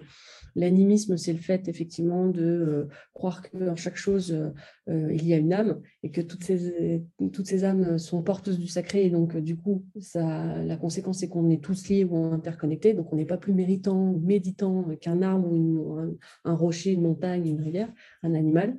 [0.55, 4.49] L'animisme, c'est le fait effectivement de euh, croire que dans chaque chose, euh,
[4.89, 8.59] euh, il y a une âme et que toutes ces, toutes ces âmes sont porteuses
[8.59, 9.05] du sacré.
[9.05, 12.93] Et donc, du coup, ça, la conséquence, c'est qu'on est tous liés ou interconnectés.
[12.93, 15.97] Donc, on n'est pas plus méritant ou méditant qu'un arbre ou
[16.43, 17.91] un, rocher, une montagne, une rivière,
[18.23, 18.75] un animal.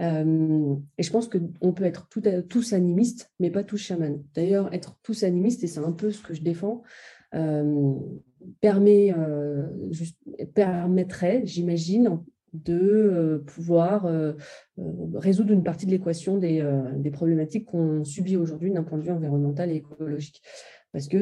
[0.00, 2.08] et je pense qu'on peut être
[2.48, 4.22] tous animistes, mais pas tous chamans.
[4.34, 6.82] D'ailleurs, être tous animistes, et c'est un peu ce que je défends,
[8.64, 9.62] euh,
[10.54, 12.20] permettrait, j'imagine,
[12.52, 14.32] de euh, pouvoir euh,
[15.14, 19.70] résoudre une partie de l'équation des, problématiques qu'on subit aujourd'hui d'un point de vue environnemental
[19.70, 20.42] et écologique.
[20.92, 21.18] parce que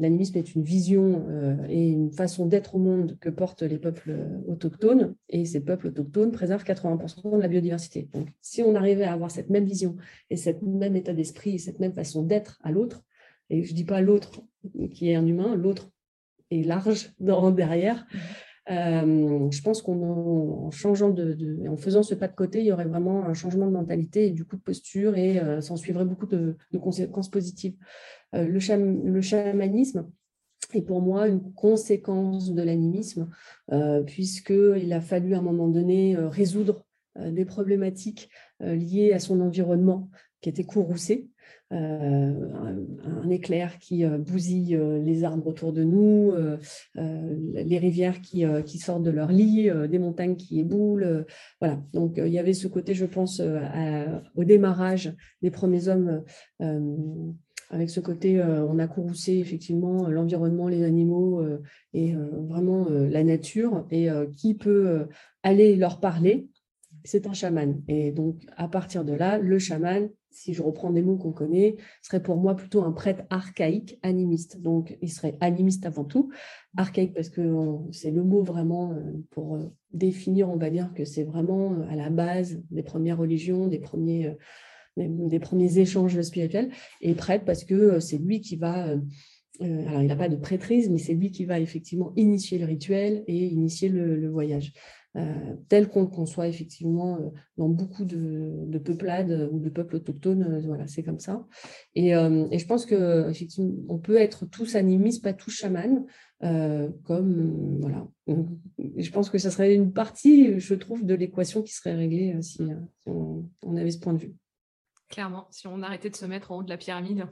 [0.00, 1.24] l'animisme est une vision
[1.68, 4.16] et une façon d'être au monde que portent les peuples
[4.48, 8.08] autochtones, et ces peuples autochtones préservent 80% de la biodiversité.
[8.12, 9.96] Donc, si on arrivait à avoir cette même vision
[10.30, 13.04] et cette même état d'esprit et cette même façon d'être à l'autre,
[13.50, 14.42] et je ne dis pas l'autre
[14.92, 15.90] qui est un humain, l'autre
[16.50, 18.18] est large dans, derrière, mmh.
[18.68, 22.86] Euh, je pense qu'en changeant de, en faisant ce pas de côté, il y aurait
[22.86, 26.26] vraiment un changement de mentalité et du coup de posture et euh, s'en suivrait beaucoup
[26.26, 27.76] de, conséquences positives.
[28.34, 30.10] Euh, le, le, chamanisme
[30.74, 33.30] est pour moi une conséquence de l'animisme,
[34.06, 36.84] puisqu'il a fallu à un moment donné résoudre
[37.16, 38.28] des problématiques
[38.60, 41.28] liées à son environnement qui était courroucé.
[41.72, 42.32] Euh,
[43.04, 46.32] un, éclair qui euh, bousille euh, les arbres autour de nous,
[46.94, 48.44] les rivières qui,
[48.78, 51.26] sortent de leur lit, des montagnes qui éboulent.
[51.60, 53.42] voilà, donc il y avait ce côté, je pense,
[54.34, 56.22] au démarrage des premiers hommes
[57.70, 61.42] avec ce côté, on a courroucé effectivement l'environnement, les animaux
[61.92, 65.06] et vraiment la nature, et qui peut
[65.42, 66.48] aller leur parler,
[67.06, 67.82] c'est un chaman.
[67.88, 71.76] Et donc, à partir de là, le chaman, si je reprends des mots qu'on connaît,
[72.02, 74.60] serait pour moi plutôt un prêtre archaïque, animiste.
[74.60, 76.30] Donc, il serait animiste avant tout.
[76.76, 77.42] Archaïque parce que
[77.90, 81.88] c'est le mot vraiment euh, pour euh, définir, on va dire que c'est vraiment euh,
[81.88, 84.36] à la base des premières religions, des premiers,
[84.98, 86.70] des premiers échanges spirituels.
[87.00, 88.94] Et prêtre parce que c'est lui qui va...
[89.60, 93.24] alors, il n'a pas de prêtrise, mais c'est lui qui va effectivement initier le rituel
[93.26, 94.74] et initier le voyage.
[95.16, 100.42] Euh, tel qu'on le conçoit effectivement euh, dans beaucoup de, peuplades ou de peuples autochtones.
[100.42, 101.46] Euh, voilà, c'est comme ça.
[101.94, 103.32] Et, je pense que
[103.88, 106.06] on peut être tous animistes, pas tous chamans.
[106.40, 111.94] comme voilà, je pense que ça serait une partie, je trouve, de l'équation qui serait
[111.94, 112.62] réglée si,
[113.06, 114.34] on, avait ce point de vue.
[115.08, 117.26] Clairement, si on arrêtait de se mettre en haut de la pyramide.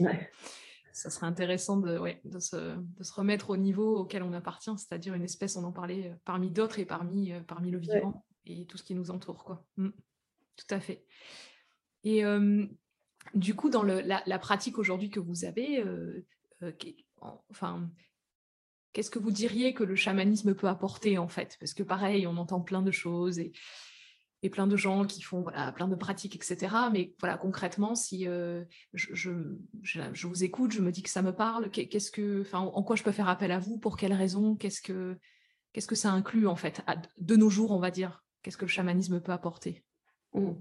[0.00, 0.30] Ouais
[0.96, 5.56] ça serait intéressant de, de, se, remettre au niveau auquel on appartient, c'est-à-dire une espèce,
[5.56, 8.82] on en parlait, euh, parmi d'autres et parmi, euh, parmi le vivant et tout ce
[8.82, 9.44] qui nous entoure.
[9.44, 9.62] Quoi.
[9.76, 9.90] Mm.
[9.90, 11.04] Tout à fait.
[12.02, 12.22] Et
[13.34, 16.24] du coup, dans la, pratique aujourd'hui que vous avez, euh,
[17.50, 17.90] enfin,
[18.94, 21.58] qu'est-ce que vous diriez que le chamanisme peut apporter en fait?
[21.60, 23.52] Parce que pareil, on entend plein de choses et
[24.42, 26.74] et plein de gens qui font voilà, plein de pratiques, etc.
[26.92, 31.32] Mais voilà, concrètement, si euh, je, je, vous écoute, je me dis que ça me
[31.32, 34.82] parle, qu'est-ce que, en quoi je peux faire appel à vous, pour quelles raisons, qu'est-ce
[34.82, 35.16] que,
[35.72, 36.82] que ça inclut en fait,
[37.18, 39.84] de nos jours, on va dire, qu'est-ce que le chamanisme peut apporter?
[40.34, 40.52] Mmh.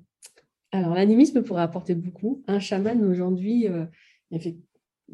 [0.71, 2.43] Alors, l'animisme pourrait apporter beaucoup.
[2.47, 3.85] Un chaman aujourd'hui euh,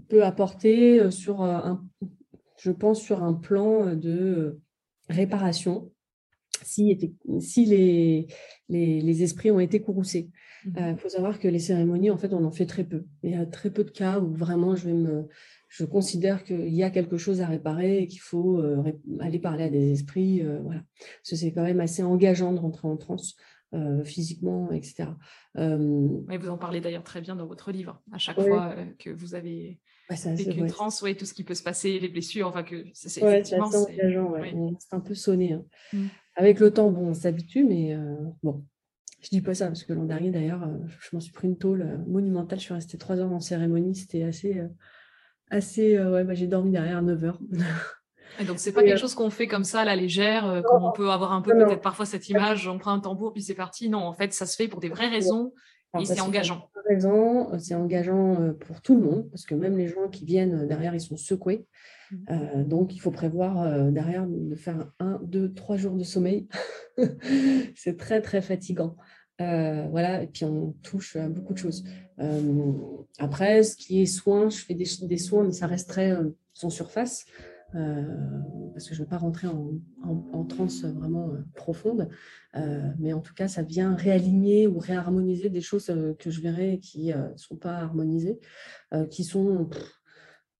[0.07, 1.85] peut apporter euh, sur un,
[2.57, 4.59] je pense, sur un plan de
[5.09, 5.91] réparation
[6.63, 8.27] si, si les,
[8.69, 10.29] les, esprits ont été courroucés.
[10.65, 13.05] Il mmh euh, faut savoir que les cérémonies, en fait, on en fait très peu.
[13.23, 15.27] Il y a très peu de cas où vraiment je vais me,
[15.69, 18.83] je considère qu'il y a quelque chose à réparer et qu'il faut euh,
[19.19, 20.41] aller parler à des esprits.
[20.41, 20.81] Euh, voilà.
[20.99, 23.35] Parce que c'est quand même assez engageant de rentrer en transe.
[24.03, 25.05] physiquement, etc.
[25.55, 28.01] vous en parlez d'ailleurs très bien dans votre livre.
[28.11, 29.79] À chaque fois que vous avez
[30.15, 33.69] vécu une transe, tout ce qui peut se passer, les blessures, enfin que c'est effectivement
[33.69, 35.53] c'est un peu sonné.
[35.53, 35.65] Hein.
[35.93, 36.05] Mmh.
[36.35, 38.63] Avec le temps, bon, on s'habitue, mais euh, bon,
[39.21, 41.57] je dis pas ça parce que l'an dernier, d'ailleurs, euh, je m'en suis pris une
[41.57, 42.59] tôle euh, monumentale.
[42.59, 43.95] Je suis restée trois heures en cérémonie.
[43.95, 44.61] C'était assez.
[45.49, 47.39] assez ouais, bah, j'ai dormi derrière 9 heures.
[48.39, 50.93] Et donc, c'est pas quelque chose qu'on fait comme ça, à la légère, comme on
[50.93, 53.89] peut avoir un peu peut-être parfois cette image, on prend un tambour, puis c'est parti.
[53.89, 55.51] Non, en fait, ça se fait pour des vraies raisons
[55.99, 56.69] et c'est engageant.
[57.59, 61.01] C'est engageant pour tout le monde, parce que même les gens qui viennent derrière, ils
[61.01, 61.65] sont secoués.
[62.29, 66.47] Euh, donc, il faut prévoir euh, derrière de faire un, deux, trois jours de sommeil.
[67.75, 68.95] c'est très, très fatigant.
[69.39, 71.83] Euh, voilà, et puis on touche à beaucoup de choses.
[73.17, 76.15] après, ce qui est soins, je fais des, des soins, mais ça resterait
[76.53, 77.25] sans surface.
[77.71, 79.71] Parce que je ne veux pas rentrer en,
[80.03, 82.09] en, transe vraiment profonde.
[82.99, 87.13] mais en tout cas, ça vient réaligner ou réharmoniser des choses que je verrai qui
[87.13, 88.39] ne sont pas harmonisées,
[89.09, 89.69] qui sont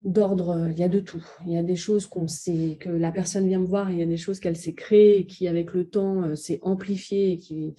[0.03, 1.23] d'ordre, il y a de tout.
[1.45, 4.01] Il y a des choses qu'on sait, que la personne vient me voir, il y
[4.01, 7.37] a des choses qu'elle s'est créées et qui, avec le temps, euh, s'est amplifiées et
[7.37, 7.75] qui,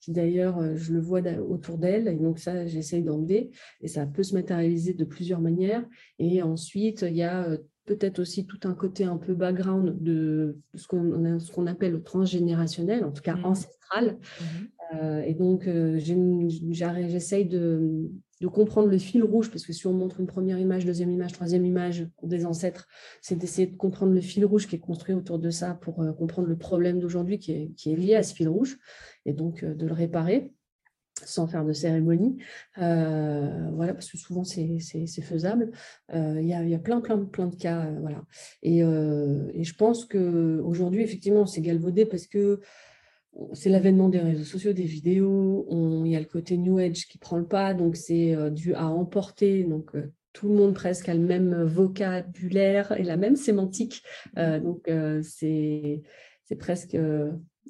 [0.00, 2.08] qui d'ailleurs, euh, je le vois autour d'elle.
[2.08, 3.50] Et donc, ça, j'essaye d'emmener.
[3.82, 5.84] Et ça peut se matérialiser de plusieurs manières.
[6.18, 10.58] Et ensuite, il y a euh, peut-être aussi tout un côté un peu background de
[10.74, 13.44] ce qu'on appelle le transgénérationnel, en tout cas mmh.
[13.44, 14.18] ancestral.
[14.40, 15.22] Mmh.
[15.24, 20.26] et donc, j'essaye de, de comprendre le fil rouge, parce que si on montre une
[20.26, 22.86] première image, deuxième image, troisième image des ancêtres,
[23.22, 26.12] c'est d'essayer de comprendre le fil rouge qui est construit autour de ça pour euh,
[26.12, 28.78] comprendre le problème d'aujourd'hui qui est, lié à ce fil rouge,
[29.24, 30.52] et donc euh, de le réparer.
[31.24, 32.36] Sans faire de cérémonie.
[32.78, 34.78] Euh, voilà, parce que souvent c'est
[35.22, 35.70] faisable.
[36.14, 37.86] Euh, il y, a, plein, plein, plein de cas.
[37.86, 38.22] Euh, voilà.
[38.62, 42.60] Et, je pense qu'aujourd'hui, effectivement, c'est galvaudé parce que
[43.52, 45.66] c'est l'avènement des réseaux sociaux, des vidéos.
[46.04, 48.86] Il y a le côté New Age qui prend le pas, donc c'est dû à
[48.86, 49.64] emporter.
[49.64, 49.92] Donc,
[50.32, 54.02] tout le monde presque a le même vocabulaire et la même sémantique.
[54.36, 54.90] donc,
[55.22, 56.02] c'est
[56.58, 56.96] presque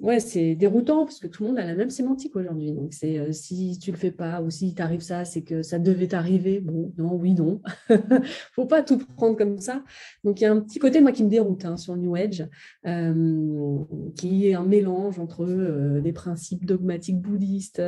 [0.01, 2.73] ouais, c'est déroutant parce que tout le monde a la même sémantique aujourd'hui.
[2.73, 5.79] Donc, c'est euh, si tu le fais pas ou si t'arrive ça, c'est que ça
[5.79, 6.61] devait t'arriver.
[6.61, 7.61] Bon, non, oui, non.
[8.53, 9.83] Faut pas tout prendre comme ça.
[10.25, 12.47] Donc, il y a un petit côté, moi, qui me déroute hein, sur New Age,
[12.87, 13.79] euh,
[14.17, 17.83] qui est un mélange entre euh, des principes dogmatiques bouddhistes.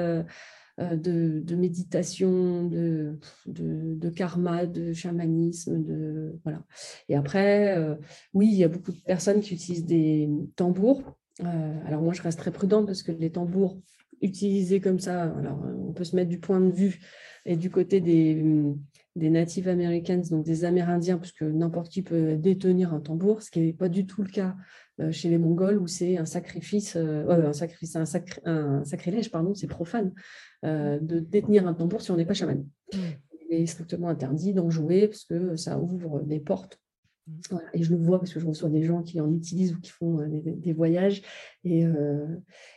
[0.80, 3.18] De, méditation, de,
[4.14, 6.62] karma, de chamanisme, de voilà.
[7.08, 7.76] Et après,
[8.32, 12.22] oui, il y a beaucoup de personnes qui utilisent des tambours euh, alors moi, je
[12.22, 13.78] reste très prudente parce que les tambours
[14.20, 17.00] utilisés comme ça, alors on peut se mettre du point de vue
[17.46, 18.44] et du côté des,
[19.14, 23.60] des Native Americans, donc des Amérindiens, puisque n'importe qui peut détenir un tambour, ce qui
[23.60, 24.56] n'est pas du tout le cas
[25.00, 28.04] euh, chez les Mongols où c'est un sacrifice, euh, un sacrifice, un,
[28.44, 30.12] un, sacrilège, pardon, c'est profane
[30.64, 32.66] de détenir un tambour si on n'est pas chaman.
[32.92, 32.98] Mmh.
[33.48, 36.80] Il est strictement interdit d'en jouer parce que ça ouvre des portes
[37.74, 39.90] et je le vois parce que je reçois des gens qui en utilisent ou qui
[39.90, 41.22] font euh, des, voyages.
[41.66, 42.26] Euh,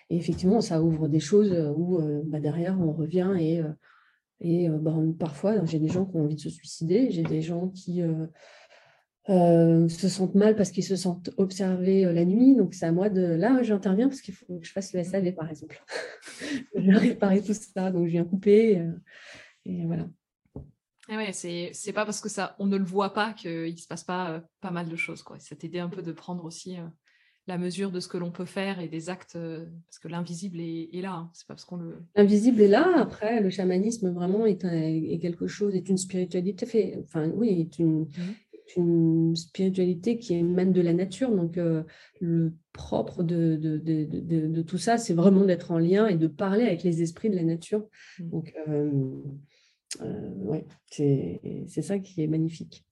[0.09, 3.35] et, effectivement, ça ouvre des choses où euh, bah, derrière, on revient
[4.43, 7.69] et, bah, parfois, j'ai des gens qui ont envie de se suicider, j'ai des gens
[7.69, 8.01] qui
[9.27, 12.55] se sentent mal parce qu'ils se sentent observés la nuit.
[12.55, 13.21] Donc, c'est à moi de...
[13.21, 15.83] Là, j'interviens parce qu'il faut que je fasse le SAV, par exemple.
[16.75, 18.83] je viens réparer tout ça, donc je viens couper.
[19.65, 20.07] et voilà.
[21.11, 24.05] Et ouais, c'est pas parce que ça on ne le voit pas qu'il se passe
[24.05, 25.35] pas euh, pas mal de choses quoi.
[25.39, 26.85] C'est t'aider un peu de prendre aussi euh,
[27.47, 30.61] la mesure de ce que l'on peut faire et des actes euh, parce que l'invisible
[30.61, 31.15] est, est, là.
[31.15, 31.29] Hein.
[31.33, 31.97] C'est pas parce qu'on le.
[32.15, 32.89] L'invisible est là.
[32.95, 36.97] Après, le chamanisme vraiment est, est, quelque chose, est une spiritualité fait.
[37.03, 38.07] Enfin oui, est une,
[38.77, 41.35] une spiritualité qui émane de la nature.
[41.35, 41.59] Donc
[42.21, 46.27] le propre de, de, de, de tout ça, c'est vraiment d'être en lien et de
[46.27, 47.85] parler avec les esprits de la nature.
[48.17, 48.29] Mmh.
[48.29, 48.55] Donc
[49.99, 52.85] ouais, c'est ça qui est magnifique.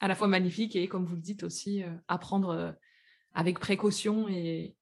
[0.00, 2.72] À la fois magnifique et, comme vous le dites aussi, euh, apprendre euh,
[3.34, 4.74] avec précaution et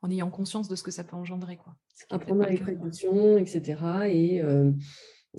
[0.00, 1.56] en ayant conscience de ce que ça peut engendrer.
[1.56, 1.76] Quoi.
[2.10, 3.80] Apprendre avec précaution, etc.
[4.08, 4.42] Et,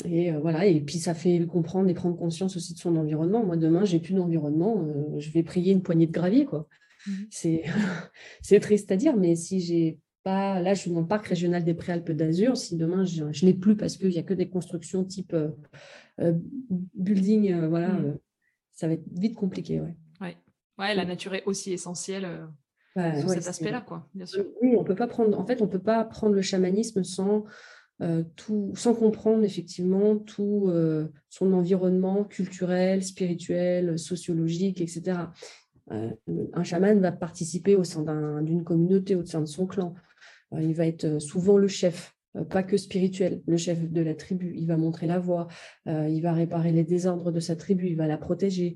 [0.06, 3.45] et voilà, et puis ça fait comprendre et prendre conscience aussi de son environnement.
[3.45, 6.45] Moi, demain, j'ai plus d'environnement, je vais prier une poignée de gravier.
[6.45, 6.67] quoi.
[7.06, 7.12] Mmh.
[7.30, 7.63] C'est
[8.62, 12.11] triste à dire, mais si j'ai là, je suis dans le parc régional des Préalpes
[12.11, 12.57] d'Azur.
[12.57, 15.49] Si demain, je ne l'ai plus parce qu'il n'y a que des constructions type euh,
[16.19, 16.33] euh,
[16.95, 18.17] building, euh, voilà, mm.
[18.73, 19.81] ça va être vite compliqué.
[19.81, 19.95] Ouais.
[20.79, 20.93] Ouais.
[20.93, 22.27] la nature est aussi essentielle
[22.95, 24.45] bah, sur cet aspect-là, quoi, bien sûr.
[24.61, 27.45] Oui, on peut pas prendre, en fait, on peut pas prendre le chamanisme sans,
[28.35, 30.71] tout, sans comprendre effectivement tout
[31.29, 35.17] son environnement culturel, spirituel, sociologique, etc.
[35.89, 38.03] un chaman va participer au sein
[38.43, 39.95] d'une communauté, au sein de son clan.
[40.53, 44.01] Euh, il va être euh, souvent le chef, euh, pas que spirituel, le chef de
[44.01, 44.53] la tribu.
[44.55, 45.47] Il va montrer la voie,
[45.86, 48.75] il va réparer les désordres de sa tribu, il va la protéger.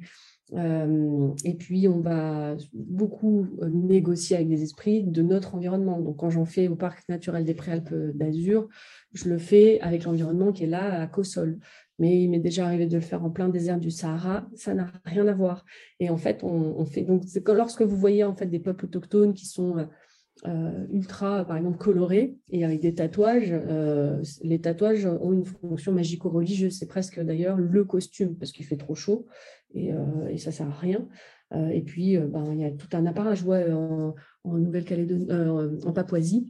[0.54, 6.02] et puis, on va beaucoup négocier avec des esprits de notre environnement.
[6.02, 8.68] Donc, quand j'en fais au parc naturel des Préalpes d'Azur,
[9.14, 11.60] je le fais avec l'environnement qui est là à Cossol.
[12.00, 14.92] Mais il m'est déjà arrivé de le faire en plein désert du Sahara, ça n'a
[15.06, 15.64] rien à voir.
[16.00, 17.04] Et en fait, on, on fait.
[17.04, 19.88] Donc, lorsque vous voyez en fait des peuples autochtones qui sont
[20.48, 23.52] euh, ultra, par exemple, colorés et avec des tatouages.
[23.52, 26.78] Euh, les tatouages ont une fonction magico-religieuse.
[26.78, 29.28] C'est presque d'ailleurs le costume parce qu'il fait trop chaud
[29.76, 31.08] et, euh, et ça sert à rien.
[31.72, 33.36] et puis, ben, il y a tout un appareil.
[33.36, 35.28] Je vois en, Nouvelle-Calédonie,
[35.86, 36.50] en Papouasie,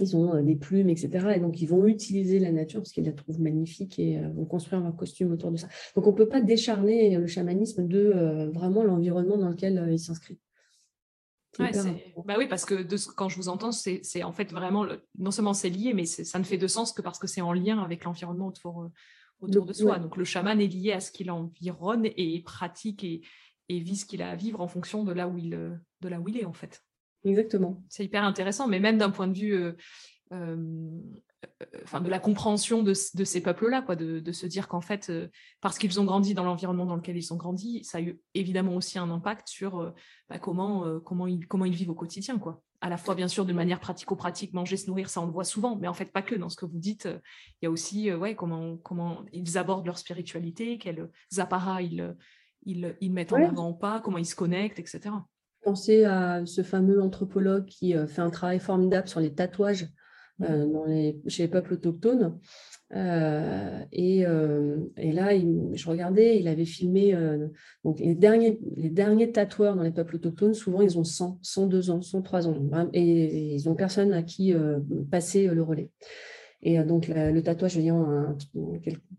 [0.00, 1.34] ils ont des plumes, etc.
[1.36, 4.82] Et donc, ils vont utiliser la nature parce qu'ils la trouvent magnifique et vont construire
[4.82, 5.68] leur costume autour de ça.
[5.94, 10.38] Donc, on ne peut pas décharner le chamanisme de vraiment l'environnement dans lequel il s'inscrit.
[11.58, 14.86] Bah oui, parce que de quand je vous entends, c'est en fait vraiment,
[15.18, 17.52] non seulement c'est lié, mais ça ne fait de sens que parce que c'est en
[17.52, 18.92] lien avec l'environnement autour, euh,
[19.40, 19.98] autour de soi.
[19.98, 23.22] Donc le chaman est lié à ce qu'il environne et pratique et,
[23.68, 26.08] et vit ce qu'il a à vivre en fonction de là où il, euh, de
[26.08, 26.82] là où il est en fait.
[27.24, 27.82] Exactement.
[27.88, 29.74] C'est hyper intéressant, mais même d'un point de vue
[30.32, 30.52] euh,
[31.82, 35.28] enfin, de la compréhension de, ces peuples-là, quoi, de, se dire qu'en fait, euh,
[35.60, 38.74] parce qu'ils ont grandi dans l'environnement dans lequel ils ont grandi, ça a eu évidemment
[38.74, 39.90] aussi un impact sur euh,
[40.28, 42.38] bah, comment, euh, comment, ils, comment ils vivent au quotidien.
[42.38, 42.62] Quoi.
[42.80, 45.44] À la fois, bien sûr, de manière pratico-pratique, manger, se nourrir, ça on le voit
[45.44, 47.08] souvent, mais en fait, pas que dans ce que vous dites.
[47.60, 52.14] Il y a aussi ouais, comment, comment ils abordent leur spiritualité, quels apparats ils,
[52.66, 55.10] ils, ils mettent en avant ou pas, comment ils se connectent, etc.
[55.62, 59.88] Pensez à ce fameux anthropologue qui fait un travail formidable sur les tatouages
[60.38, 62.38] dans les, chez les peuples autochtones.
[62.92, 65.38] Et, et, là,
[65.72, 67.16] je regardais, il avait filmé
[67.84, 71.90] donc les, derniers, les derniers tatoueurs dans les peuples autochtones, souvent ils ont 100, 102
[71.90, 74.54] ans, 103 ans, et, ils n'ont personne à qui
[75.10, 75.90] passer le relais.
[76.62, 78.36] Et donc, le tatouage ayant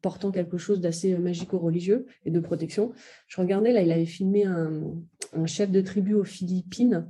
[0.01, 2.91] portant quelque chose d'assez magico-religieux et de protection.
[3.27, 7.07] Je regardais, là, il avait filmé un chef de tribu aux Philippines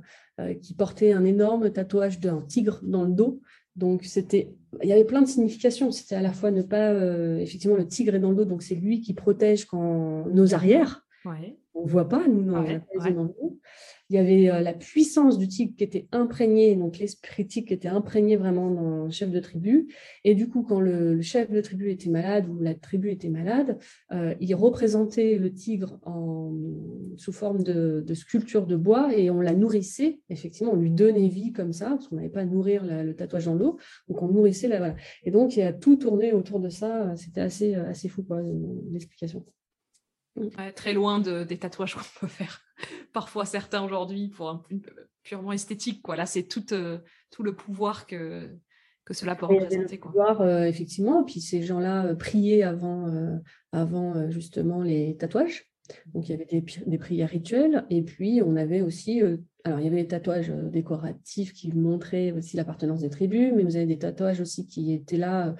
[0.60, 3.40] qui portait un énorme tatouage d'un tigre dans le dos.
[3.76, 5.90] Donc, c'était, il y avait plein de significations.
[5.90, 8.62] C'était à la fois ne pas, euh, effectivement, le tigre est dans le dos, donc
[8.62, 11.06] c'est lui qui protège quand nos arrières.
[11.78, 12.64] On ne voit pas, nous, dans,
[14.08, 17.74] il y avait euh, la puissance du tigre qui était imprégnée, donc l'esprit tigre qui
[17.74, 19.92] était imprégné vraiment dans le chef de tribu.
[20.22, 23.78] Et du coup, quand le, chef de tribu était malade ou la tribu était malade,
[24.12, 26.54] euh, il représentait le tigre en,
[27.16, 30.20] sous forme de, sculpture de bois et on la nourrissait.
[30.30, 33.46] Effectivement, on lui donnait vie comme ça, parce qu'on n'avait pas à nourrir le tatouage
[33.46, 33.78] dans l'eau.
[34.08, 34.78] Donc, on nourrissait la.
[34.78, 34.96] Voilà.
[35.24, 37.14] Et donc, il y a tout tourné autour de ça.
[37.16, 38.24] C'était assez, assez fou,
[38.92, 39.44] l'explication.
[40.74, 42.62] Très loin de, des tatouages qu'on peut faire
[43.12, 44.62] parfois certains aujourd'hui pour un,
[45.22, 46.02] purement esthétique.
[46.02, 46.16] Quoi.
[46.16, 46.98] Là, c'est tout, euh,
[47.30, 48.50] tout le pouvoir que,
[49.04, 49.98] que cela peut représenter.
[49.98, 50.12] Quoi.
[50.12, 53.40] Pouvoir, euh, effectivement, puis ces gens-là euh, priaient avant,
[53.72, 55.64] avant justement les tatouages.
[56.14, 59.22] Donc il y avait des, des, prières rituelles et puis on avait aussi,
[59.62, 63.76] alors il y avait des tatouages décoratifs qui montraient aussi l'appartenance des tribus, mais vous
[63.76, 65.54] avez des tatouages aussi qui étaient là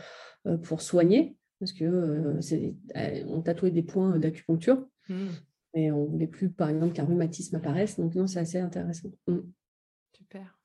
[0.64, 2.38] pour soigner parce que
[3.28, 4.86] on tatouait des points d'acupuncture.
[5.08, 5.28] Mmh
[5.76, 8.00] et on ne voulait plus, par exemple, qu'un rhumatisme apparaisse.
[8.00, 9.10] Donc, non, c'est assez intéressant.
[9.26, 9.40] Mm.
[10.16, 10.58] Super.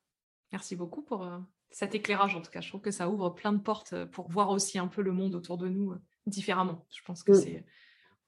[0.52, 1.38] Merci beaucoup pour euh,
[1.70, 2.62] cet éclairage, en tout cas.
[2.62, 5.12] Je trouve que ça ouvre plein de portes euh, pour voir aussi un peu le
[5.12, 6.86] monde autour de nous euh, différemment.
[6.90, 7.34] Je pense que mm.
[7.34, 7.64] c'est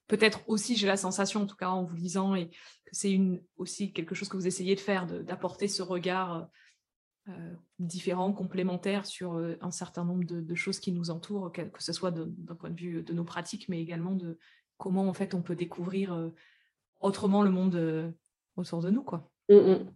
[0.08, 2.56] peut-être aussi, j'ai la sensation, en tout cas en vous lisant, et que
[2.92, 6.50] c'est une, aussi quelque chose que vous essayez de faire, d'apporter ce regard
[7.78, 12.10] différent, complémentaire sur un certain nombre de, choses qui nous entourent, que, que ce soit
[12.10, 14.38] d'un point de vue de nos pratiques, mais également de
[14.76, 16.32] comment en fait on peut découvrir
[17.04, 18.10] autrement le monde euh,
[18.56, 19.30] autour de nous, quoi.
[19.48, 19.92] Mm, mm.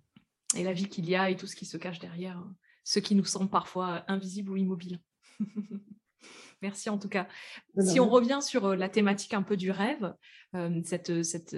[0.57, 2.55] Et la vie qu'il y a et tout ce qui se cache derrière, hein.
[2.85, 5.01] ce qui nous semble parfois invisible ou immobile.
[6.63, 7.29] Merci en tout cas.
[7.79, 10.15] Si on revient sur euh, la thématique un peu du rêve,
[10.55, 11.57] euh, cette, cette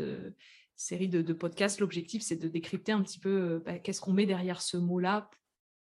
[0.76, 4.60] série de, podcasts, l'objectif c'est de décrypter un petit peu bah, qu'est-ce qu'on met derrière
[4.60, 5.30] ce mot-là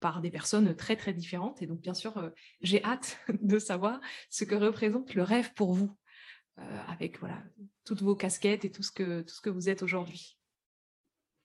[0.06, 1.64] par des personnes très très différentes.
[1.64, 2.32] Et donc bien sûr,
[2.62, 4.00] j'ai hâte de savoir
[4.30, 5.90] ce que représente le rêve pour vous.
[6.60, 7.44] Euh, avec voilà,
[7.84, 10.38] toutes vos casquettes et tout ce que, tout ce que vous êtes aujourd'hui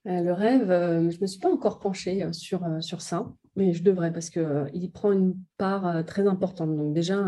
[0.07, 3.73] euh, le rêve, euh, je ne me suis pas encore penchée sur, sur ça, mais
[3.73, 6.75] je devrais parce qu'il prend une part très importante.
[6.77, 7.23] Donc déjà,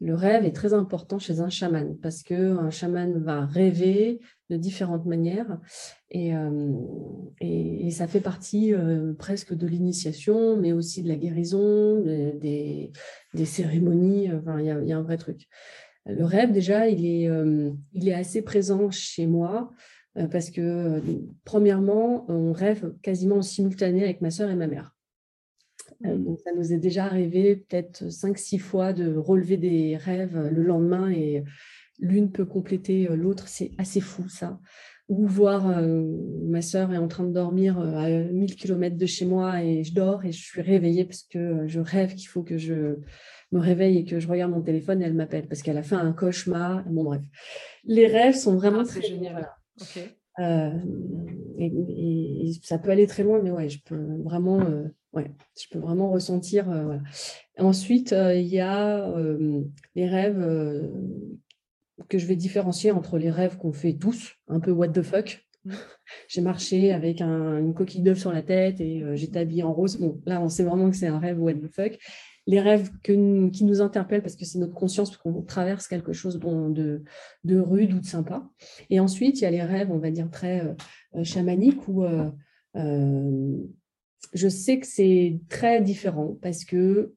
[0.00, 5.06] le rêve est très important chez un chaman parce qu'un chaman va rêver de différentes
[5.06, 5.58] manières
[6.10, 6.32] et,
[7.40, 8.72] et, ça fait partie
[9.18, 12.90] presque de l'initiation, mais aussi de la guérison, des,
[13.44, 14.32] cérémonies.
[14.32, 15.46] Enfin, il y, y, a un vrai truc.
[16.06, 17.72] Le rêve, déjà, il est, euh,
[18.14, 19.70] assez présent chez moi
[20.16, 21.00] euh, parce que, euh,
[21.44, 24.96] premièrement, on rêve quasiment en simultané avec ma soeur et ma mère.
[26.00, 26.24] Mmh.
[26.24, 31.10] donc, ça nous est déjà arrivé peut-être 5-6 fois de relever des rêves le lendemain
[31.10, 31.44] et
[31.98, 33.48] l'une peut compléter l'autre.
[33.48, 34.58] C'est assez fou, ça.
[35.08, 35.66] Ou voir
[36.44, 39.92] ma soeur est en train de dormir à 1000 km de chez moi et je
[39.92, 42.96] dors et je suis réveillée parce que je rêve qu'il faut que je
[43.52, 45.96] me réveille et que je regarde mon téléphone et elle m'appelle parce qu'elle a fait
[45.96, 46.84] un cauchemar.
[46.88, 47.22] Bon, bref.
[47.84, 49.50] Les rêves sont vraiment ah, très génial.
[50.40, 50.70] Euh,
[51.58, 55.30] et, ça peut aller très loin, mais ouais, je peux vraiment, euh, ouais,
[55.60, 56.70] je peux vraiment ressentir.
[56.70, 56.96] Euh,
[57.58, 59.14] Ensuite, il y a
[59.94, 60.90] les rêves
[62.08, 65.46] que je vais différencier entre les rêves qu'on fait tous, un peu what the fuck.
[65.64, 65.72] Mmh.
[66.28, 69.98] J'ai marché avec une coquille d'œuf sur la tête et j'étais habillée en rose.
[69.98, 71.98] Bon, là, on sait vraiment que c'est un rêve what the fuck
[72.46, 77.02] les rêves qui nous interpellent parce que c'est notre conscience qu'on traverse quelque chose de,
[77.44, 78.48] de, rude ou de sympa.
[78.88, 80.74] Et ensuite, il y a les rêves, on va dire, très euh,
[81.16, 82.30] euh, chamaniques où euh,
[84.32, 87.14] je sais que c'est très différent parce que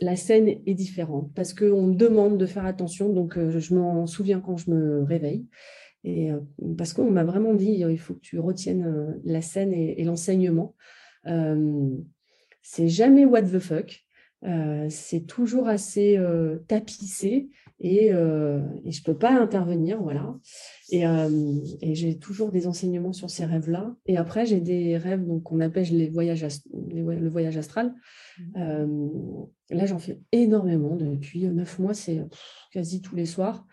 [0.00, 4.40] la scène est différente, parce qu'on me demande de faire attention, donc je m'en souviens
[4.40, 5.46] quand je me réveille.
[6.02, 6.30] Et
[6.76, 10.74] parce qu'on m'a vraiment dit, il faut que tu retiennes la scène et l'enseignement.
[12.62, 14.03] c'est jamais what the fuck.
[14.44, 17.48] Euh, c'est toujours assez euh, tapissé
[17.80, 20.02] et, euh, et je ne peux pas intervenir.
[20.02, 20.34] Voilà.
[20.90, 21.04] Et,
[21.94, 23.94] j'ai toujours des enseignements sur ces rêves-là.
[24.06, 27.94] Et après, j'ai des rêves qu'on appelle les voyages le voyage astral.
[28.38, 29.46] Mmh.
[29.70, 32.20] là, j'en fais énormément depuis neuf mois, c'est
[32.72, 33.66] quasi tous les soirs.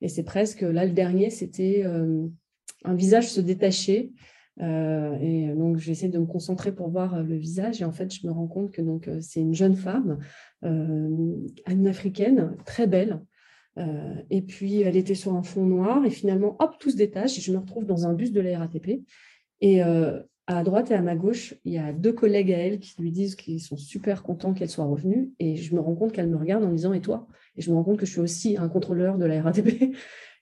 [0.00, 4.12] Et c'est presque, là, le dernier, c'était un visage se détacher
[4.60, 7.80] et donc, j'essaie de me concentrer pour voir le visage.
[7.82, 10.18] Et en fait, je me rends compte que donc c'est une jeune femme,
[10.62, 13.20] une africaine, très belle.
[14.30, 16.04] et puis, elle était sur un fond noir.
[16.04, 17.38] Et finalement, hop, tout se détache.
[17.38, 19.02] Et je me retrouve dans un bus de la RATP.
[19.60, 19.82] Et
[20.46, 23.10] à droite et à ma gauche, il y a deux collègues à elle qui lui
[23.10, 25.32] disent qu'ils sont super contents qu'elle soit revenue.
[25.40, 27.26] Et je me rends compte qu'elle me regarde en disant Et toi?
[27.56, 29.94] Et je me rends compte que je suis aussi un contrôleur de la RATP.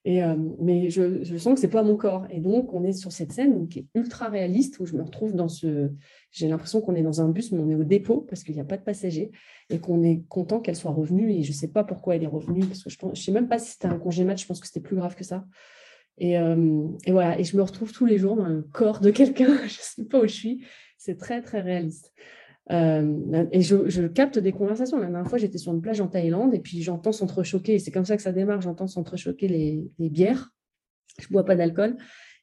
[0.07, 2.27] Et, euh, mais je, sens que c'est pas mon corps.
[2.31, 5.35] Et donc, on est sur cette scène qui est ultra réaliste où je me retrouve
[5.35, 5.91] dans ce.
[6.31, 8.61] J'ai l'impression qu'on est dans un bus, mais on est au dépôt parce qu'il n'y
[8.61, 9.31] a pas de passagers
[9.71, 11.33] et qu'on est content qu'elle soit revenue.
[11.33, 13.49] Et je ne sais pas pourquoi elle est revenue parce que je ne sais même
[13.49, 14.43] pas si c'était un congé match.
[14.43, 15.47] Je pense que c'était plus grave que ça.
[16.23, 19.57] Euh, et, voilà, et je me retrouve tous les jours dans le corps de quelqu'un,
[19.59, 20.65] je ne sais pas où je suis.
[20.99, 22.13] C'est très, très réaliste.
[22.71, 24.99] Euh, et je, capte des conversations.
[24.99, 28.05] La dernière fois, j'étais sur une plage en Thaïlande et puis j'entends s'entrechoquer, c'est comme
[28.05, 30.51] ça que ça démarre, j'entends s'entrechoquer les, bières.
[31.21, 31.97] Je bois pas d'alcool.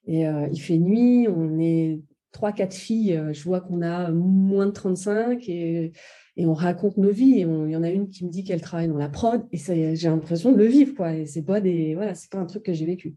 [0.05, 2.01] Et euh, il fait nuit, on est
[2.31, 5.91] trois, quatre filles, je vois qu'on a moins de 35 et,
[6.37, 7.39] et on raconte nos vies.
[7.39, 9.57] Il y en a une qui me dit qu'elle travaille dans la prod et
[9.95, 10.95] j'ai l'impression de le vivre.
[10.95, 11.13] Quoi.
[11.13, 13.15] Et c'est pas, des, voilà, pas un truc que j'ai vécu.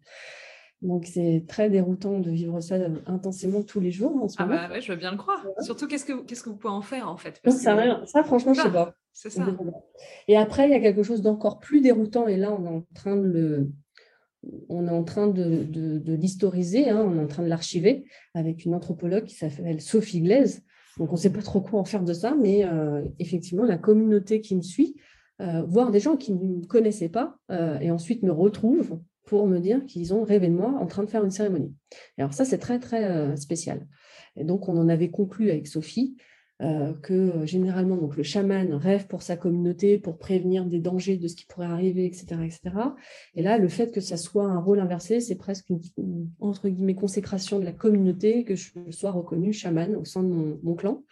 [0.85, 2.77] Donc, c'est très déroutant de vivre ça
[3.07, 5.43] intensément tous les jours en ce ah bah ouais, je veux bien le croire.
[5.61, 7.41] Surtout, qu'est-ce que, qu'est-ce que vous pouvez en faire en fait?
[7.47, 8.95] Ça, ça, franchement, je sais pas.
[9.15, 9.47] C'est ça.
[10.29, 12.27] Et après, il y a quelque chose d'encore plus déroutant.
[12.27, 13.71] Et là, on est en train de le,
[14.69, 18.05] on est en train de, de, l'historiser, hein, on est en train de l'archiver
[18.35, 20.65] avec une anthropologue qui s'appelle Sophie Glaise.
[20.99, 23.79] Donc, on ne sait pas trop quoi en faire de ça, mais euh, effectivement, la
[23.79, 24.97] communauté qui me suit,
[25.41, 29.47] euh, voire des gens qui ne me connaissaient pas, euh, et ensuite me retrouvent pour
[29.47, 31.75] me dire qu'ils ont rêvé de moi en train de faire une cérémonie.
[32.19, 33.87] alors ça, c'est très, très euh, spécial.
[34.37, 36.17] Et donc, on en avait conclu avec Sophie
[36.63, 41.17] euh, que euh, généralement, donc, le chaman rêve pour sa communauté, pour prévenir des dangers
[41.17, 42.27] de ce qui pourrait arriver, etc.
[42.45, 42.61] etc.
[43.35, 45.81] Et là, le fait que ça soit un rôle inversé, c'est presque une,
[46.41, 50.75] entre guillemets, consécration de la communauté, que je sois reconnue chaman au sein de mon,
[50.75, 51.03] clan.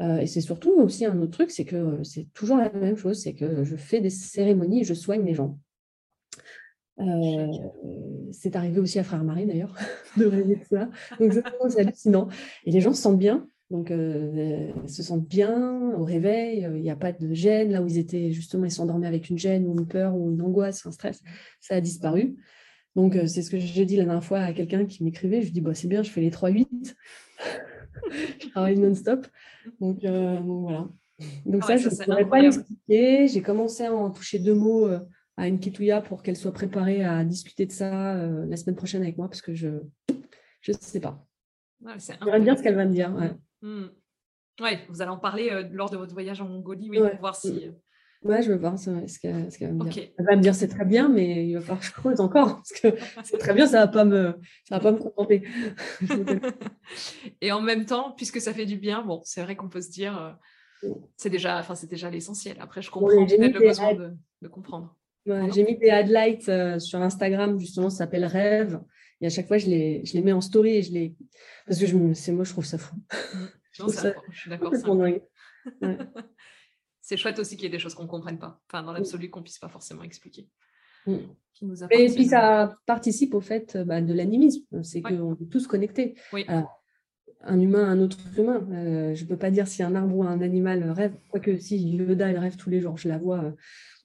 [0.00, 3.34] et c'est surtout aussi un autre truc, c'est que c'est toujours la même chose, c'est
[3.34, 5.58] que je fais des cérémonies et je soigne les gens.
[7.00, 7.46] Euh,
[8.32, 9.74] c'est arrivé aussi à Frère Marie d'ailleurs,
[10.16, 10.88] de rêver de ça.
[11.18, 12.28] Donc c'est hallucinant.
[12.64, 16.68] Et les gens se sentent bien, donc euh, se sentent bien au réveil.
[16.74, 19.38] Il n'y a pas de gêne là où ils étaient justement, ils s'endormaient avec une
[19.38, 21.22] gêne ou une peur ou une angoisse, un stress.
[21.60, 22.36] Ça a disparu.
[22.96, 25.42] Donc euh, c'est ce que j'ai dit la dernière fois à quelqu'un qui m'écrivait.
[25.42, 26.66] Je dis bah c'est bien, je fais les 3-8.
[28.40, 29.26] je travaille non-stop.
[29.80, 30.88] Donc, voilà.
[31.44, 33.28] Donc ah ça, je ne pourrais pas l'expliquer.
[33.28, 34.88] J'ai commencé à en toucher deux mots
[35.40, 39.02] à une kitouya pour qu'elle soit préparée à discuter de ça euh, la semaine prochaine
[39.02, 41.26] avec moi parce que je ne sais pas.
[41.82, 43.10] Ouais, J'aimerais bien ce qu'elle va me dire.
[43.14, 43.30] Ouais.
[43.62, 43.86] Hmm.
[44.90, 47.68] vous allez en parler euh, lors de votre voyage en Mongolie, oui, pour voir si.
[47.68, 50.10] Euh, ouais, je veux voir ce, qu'elle va me dire.
[50.18, 52.56] Elle va me dire c'est très bien, mais il va falloir que je creuse encore
[52.56, 52.88] parce que
[53.24, 54.36] c'est très bien, ça va pas me,
[54.68, 55.42] ça va pas me contenter.
[57.40, 59.90] Et en même temps, puisque ça fait du bien, bon, c'est vrai qu'on peut se
[59.90, 60.38] dire,
[61.16, 62.58] c'est déjà, enfin, c'est déjà l'essentiel.
[62.60, 64.12] Après, je comprends peut-être le besoin de,
[64.42, 68.80] de comprendre j'ai mis des highlights euh, sur Instagram, justement, ça s'appelle Rêve.
[69.20, 71.14] Et à chaque fois, je les, je les mets en story et je les.
[71.66, 72.96] Parce que je, c'est moi, je trouve ça fou.
[73.72, 73.82] je,
[74.32, 74.72] suis d'accord.
[77.02, 78.60] c'est chouette aussi qu'il y ait des choses qu'on ne comprenne pas.
[78.66, 80.48] Enfin, dans l'absolu, qu'on ne puisse pas forcément expliquer.
[81.06, 81.16] Mm.
[81.90, 84.82] et puis, ça participe au fait bah, de l'animisme.
[84.82, 86.14] C'est qu'on est tous connectés.
[86.32, 86.46] Oui.
[87.42, 88.66] Un humain, un autre humain.
[88.72, 91.78] Euh, je ne peux pas dire si un arbre ou un animal rêve, quoique si
[91.78, 93.50] Yoda, elle rêve tous les jours, je la vois euh,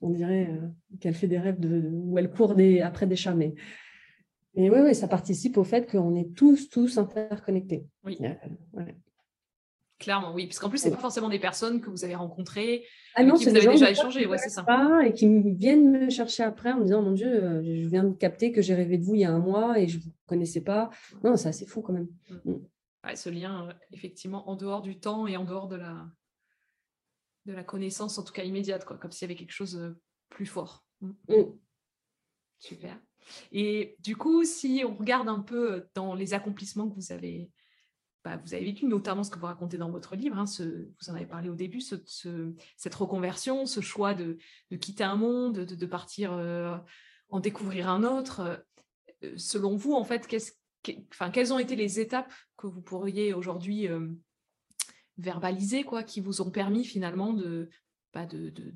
[0.02, 0.66] on dirait euh,
[1.00, 3.34] qu'elle fait des rêves de, où elle court des, après des chats.
[3.34, 3.54] Mais,
[4.54, 7.86] oui, oui, ça participe au fait qu'on est tous, tous interconnectés.
[8.04, 8.18] Oui.
[9.98, 10.46] Clairement, oui.
[10.46, 12.84] Parce qu'en plus, ce n'est pas forcément des personnes que vous avez rencontrées,
[13.14, 14.26] ah non, qui vous avez déjà échangé.
[14.26, 14.66] Ouais, c'est ça.
[15.06, 18.52] Et qui viennent me chercher après en me disant Mon Dieu, je viens de capter
[18.52, 20.60] que j'ai rêvé de vous il y a un mois et je ne vous connaissais
[20.60, 20.90] pas.
[21.24, 22.08] Non, c'est assez fou quand même.
[22.44, 22.56] Mm.
[23.14, 26.06] Ce lien, effectivement, en dehors du temps et en dehors de la,
[27.46, 29.96] de la connaissance, en tout cas immédiate, quoi, comme s'il y avait quelque chose de
[30.28, 30.84] plus fort.
[31.00, 31.12] Mm.
[31.28, 31.58] Mm.
[32.58, 32.98] Super.
[33.52, 37.50] Et du coup, si on regarde un peu dans les accomplissements que vous avez,
[38.24, 41.10] bah, vous avez vécu, notamment ce que vous racontez dans votre livre, hein, ce, vous
[41.10, 41.96] en avez parlé au début, ce,
[42.76, 44.38] cette reconversion, ce choix de,
[44.80, 46.76] quitter un monde, de, partir euh,
[47.30, 48.64] en découvrir un autre.
[49.22, 50.26] Euh, selon vous, en fait,
[51.32, 54.08] quelles ont été les étapes que vous pourriez aujourd'hui euh,
[55.18, 57.68] verbalisés, quoi, qui vous ont permis finalement de,
[58.12, 58.26] bah,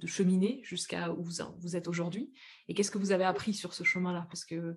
[0.06, 2.32] cheminer jusqu'à où vous, êtes aujourd'hui?
[2.68, 4.26] Et qu'est-ce que vous avez appris sur ce chemin-là?
[4.30, 4.76] Parce que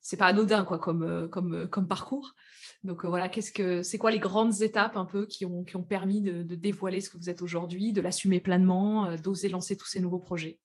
[0.00, 2.34] c'est pas anodin quoi comme euh, euh, parcours.
[2.82, 6.42] Donc voilà, qu'est-ce que c'est quoi les grandes étapes un peu qui ont permis de,
[6.42, 10.58] dévoiler ce que vous êtes aujourd'hui, de l'assumer pleinement, d'oser lancer tous ces nouveaux projets?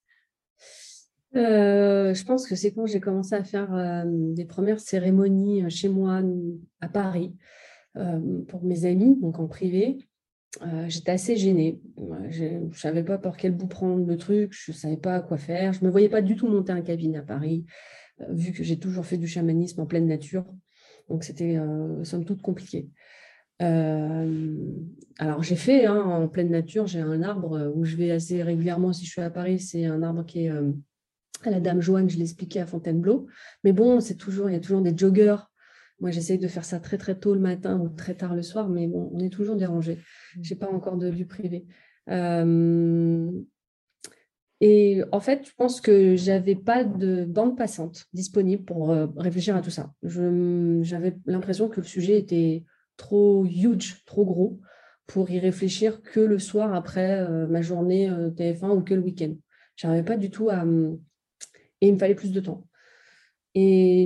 [1.34, 6.22] Je pense que c'est quand j'ai commencé à faire des premières cérémonies chez moi
[6.82, 7.36] à Paris.
[8.48, 9.98] pour mes amis, donc en privé.
[10.88, 11.80] J'étais assez gênée.
[12.30, 15.38] Je ne savais pas par quel bout prendre le truc, je ne savais pas quoi
[15.38, 15.74] faire.
[15.74, 17.66] Je ne me voyais pas du tout monter un cabinet à Paris,
[18.30, 20.46] vu que j'ai toujours fait du chamanisme en pleine nature.
[21.10, 21.60] Donc c'était
[22.04, 22.90] somme toute compliqué.
[23.60, 28.94] alors j'ai fait hein, en pleine nature, j'ai un arbre où je vais assez régulièrement
[28.94, 30.52] si je suis à Paris, c'est un arbre qui est
[31.46, 33.28] à la Dame Joanne, je l'expliquais à Fontainebleau.
[33.64, 35.38] Mais bon, c'est toujours, il y a toujours des joggers.
[36.00, 38.70] Moi, j'essaye de faire ça très très tôt le matin ou très tard le soir,
[38.70, 39.96] mais bon, on est toujours dérangé.
[39.96, 40.44] Mmh.
[40.44, 41.66] Je n'ai pas encore de lieu privé.
[44.62, 49.62] et en fait, je pense que j'avais pas de bande passante disponible pour réfléchir à
[49.62, 49.92] tout ça.
[50.04, 52.64] J'avais l'impression que le sujet était
[52.96, 54.60] trop huge, trop gros
[55.06, 59.36] pour y réfléchir que le soir après ma journée TF1 ou que le week-end.
[59.78, 60.66] Je n'arrivais pas du tout à,
[61.82, 62.68] et il me fallait plus de temps.
[63.56, 64.06] Et,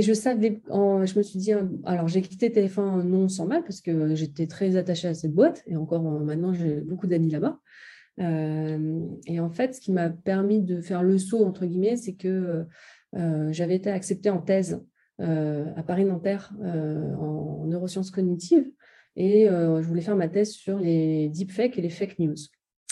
[0.00, 1.52] je savais, je me suis dit,
[1.84, 5.62] alors j'ai quitté TF1 non sans mal parce que j'étais très attachée à cette boîte
[5.66, 7.60] et encore maintenant j'ai beaucoup d'amis là-bas.
[8.20, 12.14] Euh, et en fait, ce qui m'a permis de faire le saut, entre guillemets, c'est
[12.14, 12.66] que
[13.14, 14.84] euh, j'avais été acceptée en thèse
[15.20, 18.70] euh, à Paris-Nanterre en neurosciences cognitives
[19.14, 22.34] et je voulais faire ma thèse sur les deepfakes et les fake news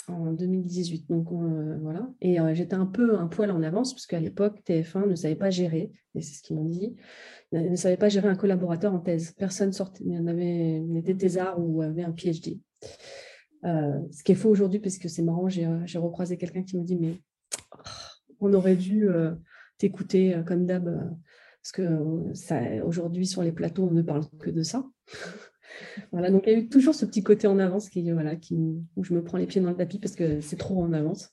[0.07, 1.09] en 2018.
[1.09, 2.09] Donc euh, voilà.
[2.21, 5.35] Et euh, j'étais un peu un poil en avance parce qu'à l'époque, TF1 ne savait
[5.35, 6.95] pas gérer, et c'est ce qu'ils m'ont dit,
[7.51, 9.33] ne savait pas gérer un collaborateur en thèse.
[9.37, 12.59] Personne sortait, avait, n'était thésard ou avait un PhD.
[13.65, 16.83] Euh, ce qui est faux aujourd'hui, parce que c'est marrant, j'ai, recroisé quelqu'un qui me
[16.83, 17.21] dit Mais
[18.39, 19.07] on aurait dû
[19.77, 20.85] t'écouter comme d'hab,
[21.61, 24.85] parce que aujourd'hui, sur les plateaux, on ne parle que de ça.
[26.11, 28.55] Voilà, donc il y a eu toujours ce petit côté en avance qui, voilà, qui,
[28.95, 31.31] où je me prends les pieds dans le tapis parce que c'est trop en avance.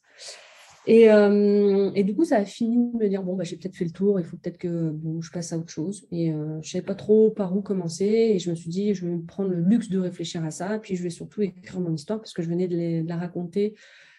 [0.86, 3.76] Et, euh, et, du coup, ça a fini de me dire bon, bah, j'ai peut-être
[3.76, 6.06] fait le tour, il faut peut-être que je passe à autre chose.
[6.10, 8.04] Et euh, je ne savais pas trop par où commencer.
[8.04, 10.78] Et je me suis dit, je vais me prendre le luxe de réfléchir à ça.
[10.80, 13.74] Puis je vais surtout écrire mon histoire parce que je venais de, la raconter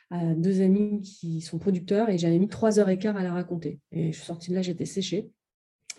[0.09, 3.33] à deux amis qui sont producteurs et j'avais mis trois heures et quart à la
[3.33, 3.79] raconter.
[3.91, 5.29] Et je suis sortie de là, j'étais séchée.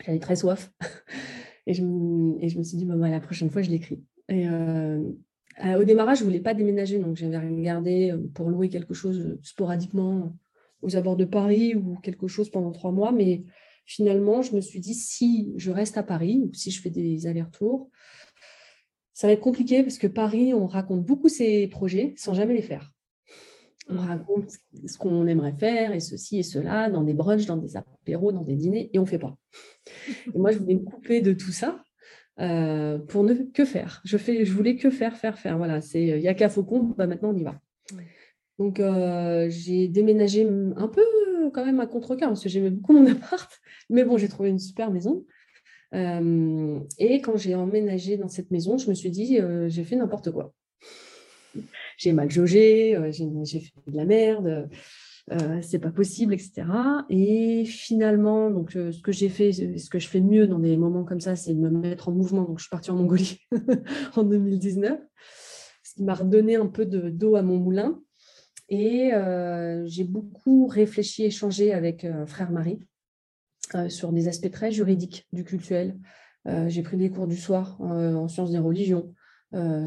[0.05, 0.72] J'avais très soif.
[1.66, 4.03] et, je, me suis dit, bah, la prochaine fois, je l'écris.
[4.29, 8.68] Et euh, au démarrage, je ne voulais pas déménager, donc j'avais regardé euh, pour louer
[8.68, 10.37] quelque chose euh, sporadiquement
[10.83, 13.12] aux abords de Paris ou quelque chose pendant trois mois.
[13.12, 13.45] Mais
[13.87, 17.27] finalement, je me suis dit, si je reste à Paris ou si je fais des
[17.27, 17.91] allers-retours,
[19.12, 22.62] ça va être compliqué parce que Paris, on raconte beaucoup ses projets sans jamais les
[22.62, 22.91] faire.
[23.89, 24.51] On raconte
[24.87, 28.43] ce qu'on aimerait faire et ceci et cela dans des brunchs, dans des apéros, dans
[28.43, 29.37] des dîners et on ne fait pas.
[30.35, 31.85] Et moi, je voulais me couper de tout ça
[32.41, 34.01] euh, pour ne que faire.
[34.05, 35.57] Je, fais, je voulais que faire, faire, faire.
[35.57, 37.61] Voilà, c'est il n'y a qu'à Faucon, bah maintenant on y va.
[38.59, 41.03] Donc euh, j'ai déménagé un peu
[41.53, 43.51] quand même à contre-cœur parce que j'aimais beaucoup mon appart,
[43.89, 45.24] mais bon, j'ai trouvé une super maison.
[45.95, 50.32] Euh, et quand j'ai emménagé dans cette maison, je me suis dit, j'ai fait n'importe
[50.32, 50.53] quoi.
[51.97, 54.68] J'ai mal jaugé, j'ai fait de la merde.
[55.33, 56.66] Euh, c'est pas possible, etc.
[57.09, 60.59] Et finalement, donc euh, ce que j'ai fait, ce que je fais de mieux dans
[60.59, 62.43] des moments comme ça, c'est de me mettre en mouvement.
[62.43, 63.41] Donc je suis partie en Mongolie
[64.16, 65.01] en 2019,
[65.83, 68.01] ce qui m'a redonné un peu de d'eau à mon moulin.
[68.68, 72.81] Et euh, j'ai beaucoup réfléchi, échangé avec frère Marie
[73.89, 75.99] sur des aspects très juridiques du cultuel.
[76.66, 79.14] j'ai pris des cours du soir en sciences des religions.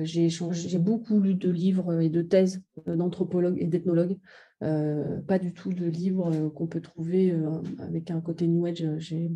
[0.03, 4.17] J'ai beaucoup lu de livres et de thèses d'anthropologues et d'ethnologues
[4.63, 8.65] euh, pas du tout de livres euh, qu'on peut trouver euh, avec un côté New
[8.65, 8.85] Age.
[8.97, 9.29] J'ai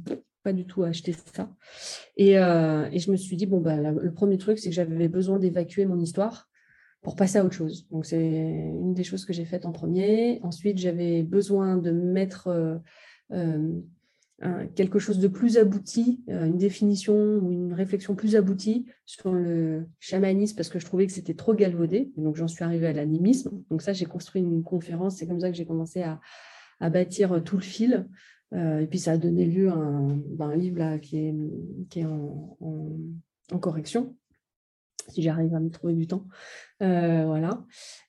[0.43, 1.51] pas du tout acheté ça.
[2.17, 5.37] Et, et je me suis dit, bon, bah, le premier truc, c'est que j'avais besoin
[5.37, 6.49] d'évacuer mon histoire
[7.03, 7.87] pour passer à autre chose.
[7.91, 10.39] Donc, c'est une des choses que j'ai faites en premier.
[10.41, 12.81] Ensuite, j'avais besoin de mettre
[14.75, 19.87] quelque chose de plus abouti, euh, une définition ou une réflexion plus aboutie sur le
[19.99, 22.11] chamanisme parce que je trouvais que c'était trop galvaudé.
[22.17, 23.51] donc j'en suis arrivée à l'animisme.
[23.69, 25.17] Donc ça, j'ai construit une conférence.
[25.17, 26.19] C'est comme ça que j'ai commencé à,
[26.89, 28.07] bâtir tout le fil.
[28.53, 33.59] Euh, et puis ça a donné lieu à un, ben, livre là, qui est en
[33.59, 34.15] correction
[35.09, 36.25] si j'arrive à me trouver du temps.
[36.81, 37.63] Euh, voilà.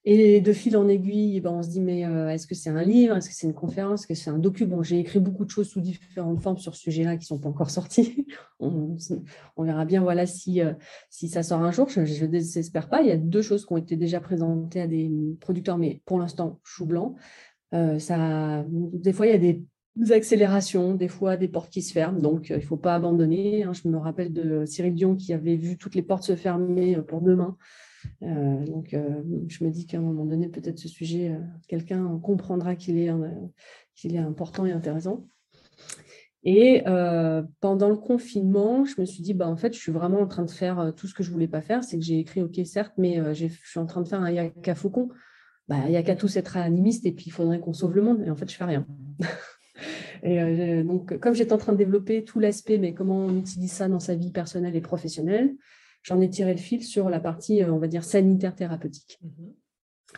[0.04, 2.82] Et de fil en aiguille, ben, on se dit, mais euh, est-ce que c'est un
[2.82, 3.16] livre?
[3.16, 4.00] Est-ce que c'est une conférence?
[4.00, 6.82] Est-ce que c'est un document J'ai écrit beaucoup de choses sous différentes formes sur ce
[6.82, 8.26] sujet-là qui ne sont pas encore sorties.
[8.60, 8.96] on,
[9.58, 10.72] verra bien voilà, si, euh,
[11.10, 11.88] si ça sort un jour.
[11.88, 13.02] Je ne désespère pas.
[13.02, 16.18] Il y a deux choses qui ont été déjà présentées à des producteurs, mais pour
[16.18, 17.14] l'instant, chou blanc.
[17.72, 19.64] ça, des fois, il y a des
[20.10, 23.64] accélérations, des fois des portes qui se ferment, donc euh, il ne faut pas abandonner.
[23.64, 23.72] Hein.
[23.72, 27.02] Je me rappelle de Cyril Dion qui avait vu toutes les portes se fermer euh,
[27.02, 27.56] pour demain.
[28.22, 28.96] Euh, donc
[29.48, 31.38] je me dis qu'à un moment donné, peut-être ce sujet,
[31.68, 33.12] quelqu'un comprendra qu'il est,
[33.94, 35.28] qu'il est important et intéressant.
[36.42, 36.82] Et
[37.60, 40.42] pendant le confinement, je me suis dit, bah, en fait, je suis vraiment en train
[40.42, 41.84] de faire tout ce que je ne voulais pas faire.
[41.84, 44.74] C'est que j'ai écrit, OK, certes, mais je suis en train de faire un Yaka
[44.74, 45.08] Faucon.
[45.68, 48.02] Bah, il n'y a qu'à tous être animiste et puis il faudrait qu'on sauve le
[48.02, 48.20] monde.
[48.26, 48.84] Et en fait, je ne fais rien.
[50.22, 53.88] Et donc, comme j'étais en train de développer tout l'aspect, mais comment on utilise ça
[53.88, 55.54] dans sa vie personnelle et professionnelle,
[56.02, 59.18] j'en ai tiré le fil sur la partie, on va dire, sanitaire thérapeutique.
[59.22, 59.52] Mmh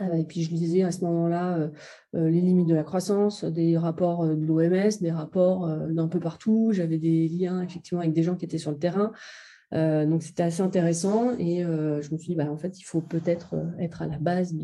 [0.01, 1.69] euh, et puis je lisais à ce moment-là euh,
[2.17, 6.71] euh, les limites de la croissance, des rapports de l'OMS, des rapports d'un peu partout.
[6.73, 9.13] J'avais des liens effectivement avec des gens qui étaient sur le terrain.
[9.73, 13.55] donc c'était assez intéressant et je me suis dit, bah, en fait, il faut peut-être
[13.79, 14.55] être à la base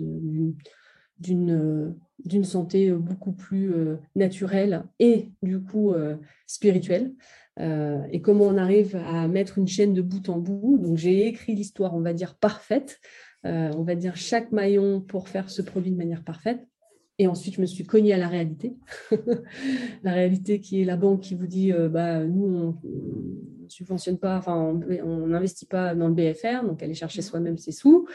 [1.18, 1.94] d'une
[2.24, 3.72] d'une santé beaucoup plus
[4.16, 5.92] naturelle et du coup
[6.46, 7.12] spirituelle.
[7.58, 10.78] et comment on arrive à mettre une chaîne de bout en bout.
[10.82, 13.00] Donc j'ai écrit l'histoire, on va dire, parfaite
[13.46, 16.66] euh, on va dire, chaque maillon pour faire ce produit de manière parfaite.
[17.18, 18.76] Et ensuite, je me suis cognée à la réalité.
[20.02, 22.78] la réalité qui est la banque qui vous dit, euh, bah, nous, on
[23.62, 27.72] ne subventionne pas, enfin, on n'investit pas dans le BFR, donc aller chercher soi-même ses
[27.72, 28.06] sous.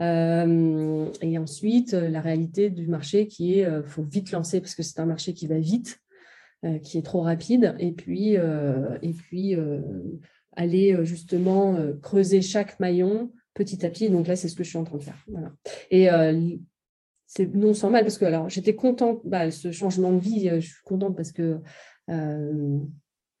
[0.00, 4.82] Euh, et ensuite, la réalité du marché qui est, il faut vite lancer parce que
[4.82, 6.00] c'est un marché qui va vite,
[6.82, 7.74] qui est trop rapide.
[7.78, 9.56] Et puis, et puis
[10.56, 14.10] aller justement creuser chaque maillon petit à petit.
[14.10, 15.24] Donc là, c'est ce que je suis en train de faire.
[15.90, 16.56] Et euh,
[17.26, 20.60] c'est non sans mal parce que alors j'étais contente, bah, ce changement de vie, euh,
[20.60, 21.60] je suis contente parce que
[22.10, 22.78] euh,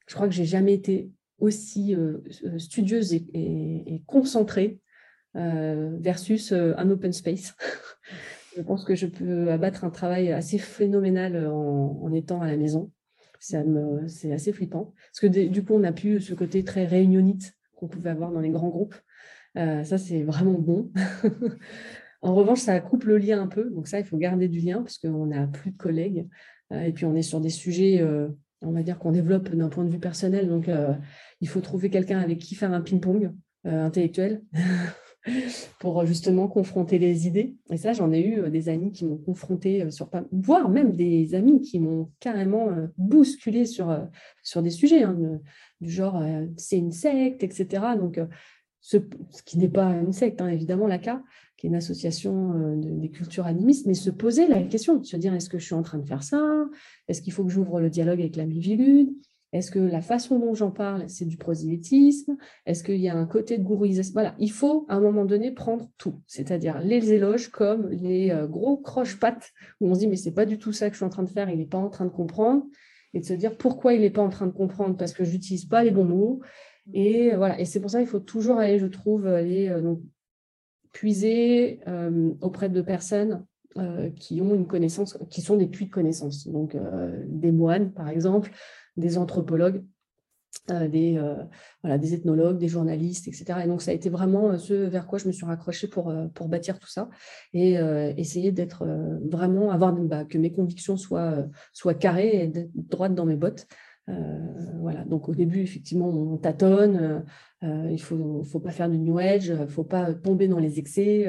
[0.06, 1.96] je crois que j'ai jamais été aussi
[2.58, 4.78] studieuse et, concentrée
[5.34, 7.54] versus un open space.
[8.56, 12.90] je pense que je peux abattre un travail assez phénoménal en, étant à la maison.
[13.38, 14.94] C'est assez flippant.
[15.10, 18.40] Parce que du coup, on n'a plus ce côté très réunionnite qu'on pouvait avoir dans
[18.40, 18.94] les grands groupes.
[19.56, 20.90] Euh, ça, c'est vraiment bon.
[22.22, 23.70] en revanche, ça coupe le lien un peu.
[23.70, 26.28] Donc ça, il faut garder du lien parce qu'on n'a plus de collègues.
[26.72, 28.28] Euh, et puis, on est sur des sujets, euh,
[28.62, 30.48] on va dire, qu'on développe d'un point de vue personnel.
[30.48, 30.70] Donc,
[31.40, 33.32] il faut trouver quelqu'un avec qui faire un ping-pong
[33.64, 34.42] intellectuel.
[35.80, 37.56] pour justement confronter les idées.
[37.70, 41.34] Et ça, j'en ai eu des amis qui m'ont confronté sur pas, voire même des
[41.34, 42.68] amis qui m'ont carrément
[42.98, 43.96] bousculé sur,
[44.42, 45.16] sur des sujets hein,
[45.80, 46.22] du genre
[46.56, 47.82] c'est une secte, etc.
[47.98, 48.20] Donc,
[48.84, 48.98] ce,
[49.46, 51.22] qui n'est pas une secte, hein, évidemment, l'ACA,
[51.56, 55.32] qui est une association euh, des cultures animistes, mais se poser la question, se dire
[55.32, 56.66] est-ce que je suis en train de faire ça?
[57.08, 59.08] Est-ce qu'il faut que j'ouvre le dialogue avec la Mivilude
[59.54, 62.36] Est-ce que la façon dont j'en parle, c'est du prosélytisme?
[62.66, 65.52] Est-ce qu'il y a un côté de gourouisation Voilà, il faut à un moment donné
[65.52, 70.16] prendre tout, c'est-à-dire les éloges comme les euh, gros croche-pattes où on se dit mais
[70.16, 71.78] c'est pas du tout ça que je suis en train de faire, il n'est pas
[71.78, 72.64] en train de comprendre,
[73.14, 74.96] et de se dire pourquoi il n'est pas en train de comprendre?
[74.96, 76.40] Parce que j'utilise pas les bons mots.
[76.92, 79.80] Et euh, voilà, et c'est pour ça qu'il faut toujours aller, je trouve, aller euh,
[79.80, 80.00] donc,
[80.90, 81.80] puiser
[82.40, 83.44] auprès de personnes
[84.14, 86.46] qui ont une connaissance, qui sont des puits de connaissances.
[86.46, 86.76] Donc
[87.26, 88.52] des moines, par exemple,
[88.96, 89.84] des anthropologues,
[90.68, 91.20] des,
[91.82, 93.60] voilà, des ethnologues, des journalistes, etc.
[93.64, 96.48] Et donc, ça a été vraiment ce vers quoi je me suis raccrochée pour, pour
[96.48, 97.10] bâtir tout ça
[97.52, 97.74] et
[98.16, 98.86] essayer d'être
[99.28, 103.66] vraiment, avoir bah, que mes convictions soient, soient carrées et d'être droite dans mes bottes.
[104.10, 104.12] Euh,
[104.80, 107.24] voilà, donc au début, effectivement, on tâtonne,
[107.62, 110.46] euh, il ne faut, faut, pas faire du New Age, il ne faut pas tomber
[110.46, 111.26] dans les excès,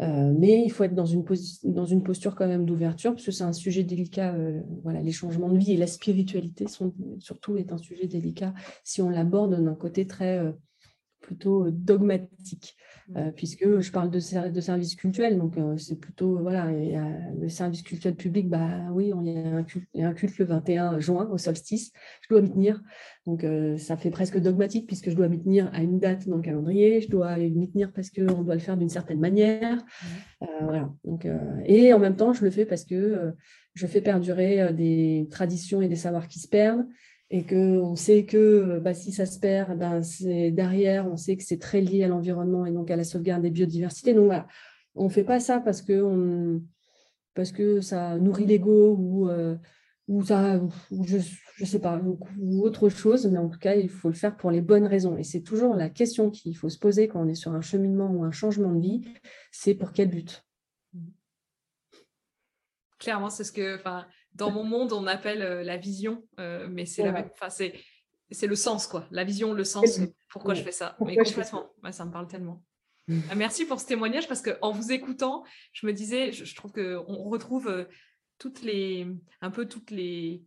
[0.00, 1.24] euh, mais il faut être dans une,
[1.64, 4.34] dans une posture quand même d'ouverture, parce que c'est un sujet délicat.
[4.82, 9.02] voilà, les changements de vie et la spiritualité sont, surtout est un sujet délicat si
[9.02, 10.40] on l'aborde d'un côté très
[11.22, 12.76] plutôt dogmatique.
[13.16, 17.82] Euh, puisque je parle de, de services cultuels, donc euh, c'est plutôt, voilà, le service
[17.82, 21.36] culturel public, bah oui, il y, a un culte, un culte le 21 juin au
[21.36, 21.92] solstice,
[22.22, 22.80] je dois m'y tenir,
[23.26, 26.36] donc euh, ça fait presque dogmatique puisque je dois m'y tenir à une date dans
[26.36, 29.84] le calendrier, je dois m'y tenir parce qu'on doit le faire d'une certaine manière,
[30.60, 31.26] voilà, donc,
[31.66, 33.34] et en même temps, je le fais parce que
[33.74, 36.86] je fais perdurer des traditions et des savoirs qui se perdent,
[37.34, 41.42] et qu'on sait que bah, si ça se perd, ben, c'est derrière, on sait que
[41.42, 44.12] c'est très lié à l'environnement et donc à la sauvegarde des biodiversités.
[44.12, 44.46] Donc voilà,
[44.94, 46.60] on ne fait pas ça parce que,
[47.34, 49.56] parce que ça nourrit l'ego ou, euh,
[50.08, 50.60] ou, ça,
[50.90, 51.98] je ne sais pas,
[52.38, 55.16] ou, autre chose, mais en tout cas, il faut le faire pour les bonnes raisons.
[55.16, 58.10] Et c'est toujours la question qu'il faut se poser quand on est sur un cheminement
[58.10, 59.08] ou un changement de vie,
[59.50, 60.44] c'est pour quel but?
[62.98, 63.82] Clairement, c'est ce que
[64.34, 67.04] dans mon monde, on appelle euh, la vision, euh, mais c'est
[68.30, 69.06] c'est le sens, quoi.
[69.10, 70.96] La vision, le sens, pourquoi je fais ça?
[71.04, 72.64] mais complètement, ça me parle tellement.
[73.08, 73.20] Mm.
[73.30, 77.28] Ah, merci pour ce témoignage parce qu'en vous écoutant, je me disais, je, trouve qu'on
[77.28, 77.84] retrouve euh,
[78.38, 79.06] toutes les,
[79.42, 80.42] un peu toutes les,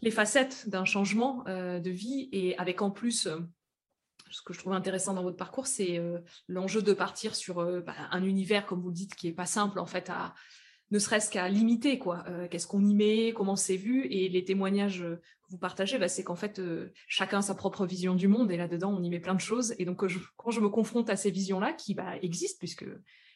[0.00, 3.28] les facettes d'un changement de vie et avec en plus,
[4.30, 6.02] ce que je trouve intéressant dans votre parcours, c'est
[6.48, 9.78] l'enjeu de partir sur bah, un univers, comme vous le dites, qui n'est pas simple
[9.78, 10.34] en fait à,
[10.90, 12.24] ne serait-ce qu'à limiter quoi.
[12.50, 16.24] Qu'est-ce qu'on y met, comment c'est vu, et les témoignages que vous partagez, bah, c'est
[16.24, 16.60] qu'en fait
[17.06, 19.74] chacun a sa propre vision du monde, et là-dedans on y met plein de choses.
[19.78, 20.04] Et donc
[20.36, 22.86] quand je me confronte à ces visions-là qui bah, existent, puisque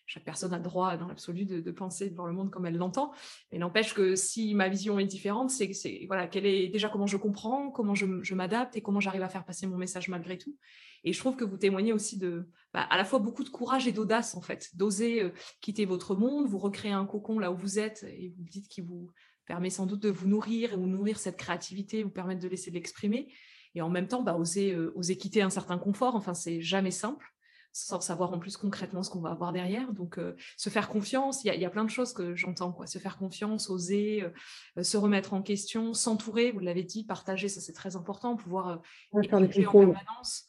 [0.07, 2.77] chaque personne a le droit dans l'absolu de, penser de voir le monde comme elle
[2.77, 3.13] l'entend.
[3.51, 5.71] Mais n'empêche que si ma vision est différente, c'est
[6.07, 9.45] voilà, quelle est déjà comment je comprends, comment je, m'adapte et comment j'arrive à faire
[9.45, 10.57] passer mon message malgré tout.
[11.05, 13.87] Et je trouve que vous témoignez aussi de bah, à la fois beaucoup de courage
[13.87, 15.31] et d'audace en fait, d'oser euh,
[15.61, 18.85] quitter votre monde, vous recréer un cocon là où vous êtes et vous dites qu'il
[18.85, 19.11] vous
[19.47, 22.71] permet sans doute de vous nourrir et vous nourrir cette créativité, vous permettre de laisser
[22.71, 23.33] l'exprimer.
[23.75, 26.15] Et en même temps, bah, oser, euh, oser quitter un certain confort.
[26.15, 27.35] Enfin, c'est jamais simple
[27.75, 29.93] sans savoir en plus concrètement ce qu'on va avoir derrière.
[29.93, 32.87] Donc, euh, se faire confiance, il y, a plein de choses que j'entends, quoi.
[32.87, 34.31] Se faire confiance, oser, euh,
[34.79, 38.81] euh, se remettre en question, s'entourer, vous l'avez dit, partager, ça c'est très important, pouvoir
[39.29, 40.47] faire des en permanence.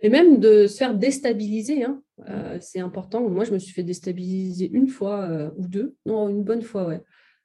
[0.00, 2.02] Et même de se faire déstabiliser, hein.
[2.60, 3.28] c'est important.
[3.28, 7.02] Moi, je me suis fait déstabiliser une fois ou deux, non, une bonne fois, ouais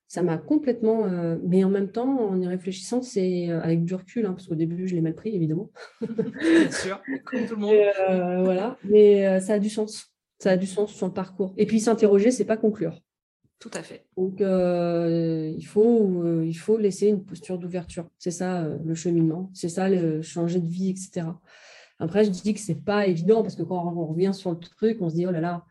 [0.08, 1.06] ça m'a complètement.
[1.06, 4.48] Euh, mais en même temps, en y réfléchissant, c'est euh, avec du recul, hein, parce
[4.48, 5.70] qu'au début, je l'ai mal pris, évidemment.
[6.02, 7.74] Bien sûr, comme tout le monde.
[8.10, 10.14] Euh, voilà, mais ça a du sens.
[10.40, 11.54] Ça a du sens sur le parcours.
[11.58, 13.00] Et puis s'interroger, c'est pas conclure.
[13.60, 14.06] Tout à fait.
[14.18, 18.08] Donc, il, faut, il faut laisser une posture d'ouverture.
[18.20, 19.50] C'est ça le cheminement.
[19.54, 21.26] C'est ça le changer de vie, etc.
[22.00, 24.98] Après, je dis que c'est pas évident parce que quand on revient sur le truc,
[25.02, 25.66] on se dit oh là là,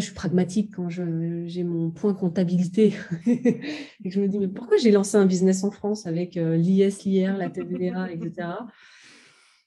[0.00, 2.94] je suis pragmatique quand j'ai mon point comptabilité
[3.26, 3.50] et
[4.04, 7.04] que je me dis, mais pourquoi j'ai lancé un business en France avec euh, l'IS,
[7.04, 8.48] l'IR, la TVA, etc.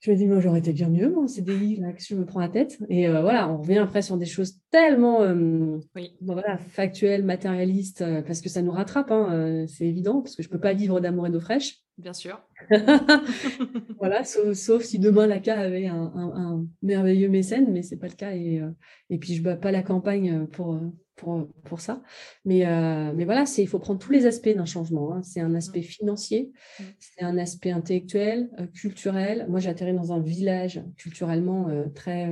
[0.01, 2.25] Je me dis, mais j'aurais été bien mieux, moi, en CDI, là, que je me
[2.25, 2.77] prends la tête.
[2.89, 5.79] Et euh, voilà, on revient après sur des choses tellement euh,
[6.21, 10.53] voilà, factuelles, matérialistes, parce que ça nous rattrape, hein, c'est évident, parce que je ne
[10.53, 11.84] peux pas vivre d'amour et d'eau fraîche.
[11.97, 12.41] Bien sûr.
[13.99, 18.15] voilà, sauf, si demain la CA avait un, merveilleux mécène, mais ce n'est pas le
[18.15, 18.35] cas.
[18.35, 18.69] Et, euh,
[19.09, 20.77] et puis je ne bats pas la campagne pour,
[21.15, 22.03] pour, pour ça.
[22.43, 25.13] Mais, euh, mais voilà, il faut prendre tous les aspects d'un changement.
[25.13, 25.23] Hein.
[25.23, 26.83] C'est un aspect financier, mm.
[26.99, 29.45] c'est un aspect intellectuel, euh, culturel.
[29.47, 32.27] Moi, j'ai atterri dans un village culturellement très.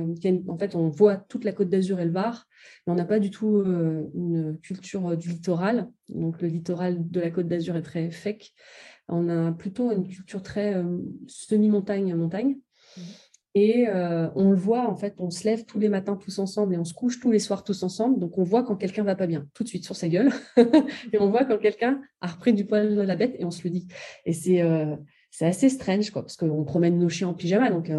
[0.46, 2.46] En fait, on voit toute la côte d'Azur et le Var,
[2.86, 5.88] mais on n'a pas du tout une culture du littoral.
[6.10, 8.52] Donc, le littoral de la côte d'Azur est très fake
[9.08, 12.56] on a plutôt une culture très euh, semi-montagne-montagne.
[12.96, 13.00] Mmh.
[13.56, 16.74] Et euh, on le voit, en fait, on se lève tous les matins tous ensemble
[16.74, 18.18] et on se couche tous les soirs tous ensemble.
[18.18, 20.32] Donc, on voit quand quelqu'un va pas bien, tout de suite sur sa gueule.
[21.12, 23.62] et on voit quand quelqu'un a repris du poil de la bête et on se
[23.62, 23.86] le dit.
[24.26, 24.96] Et c'est euh,
[25.40, 27.70] assez strange, quoi, parce qu'on promène nos chiens en pyjama.
[27.70, 27.92] Donc,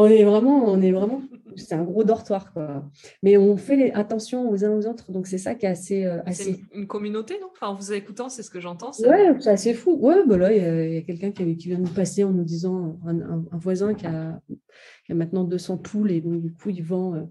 [0.00, 1.22] on est vraiment, on est vraiment,
[1.56, 2.84] c'est un gros dortoir, quoi.
[3.24, 6.04] Mais on fait les, attention aux uns aux autres, donc c'est ça qui est assez.
[6.04, 6.60] Euh, assez...
[6.72, 7.48] une, communauté, non?
[7.50, 8.92] Enfin, en vous écoutant, c'est ce que j'entends.
[9.00, 9.98] Ouais, c'est assez fou.
[10.00, 12.96] Ouais, bah là, il y a, quelqu'un qui, qui, vient nous passer en nous disant,
[13.06, 14.40] un, voisin qui a,
[15.04, 17.14] qui a, maintenant 200 poules et donc du coup, il vend.
[17.14, 17.22] Euh,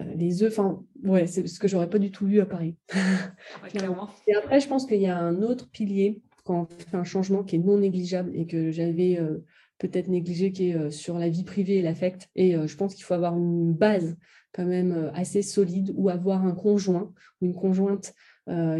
[0.00, 2.76] euh, les œufs, enfin, ouais, c'est ce que j'aurais pas du tout vu à Paris.
[3.70, 4.08] clairement.
[4.26, 7.44] Et après, je pense qu'il y a un autre pilier quand on fait un changement
[7.44, 9.20] qui est non négligeable et que j'avais
[9.88, 12.28] peut-être négligé qui est euh, sur la vie privée et l'affect.
[12.34, 14.16] Et euh, je pense qu'il faut avoir une base
[14.52, 18.14] quand même euh, assez solide ou avoir un conjoint ou une conjointe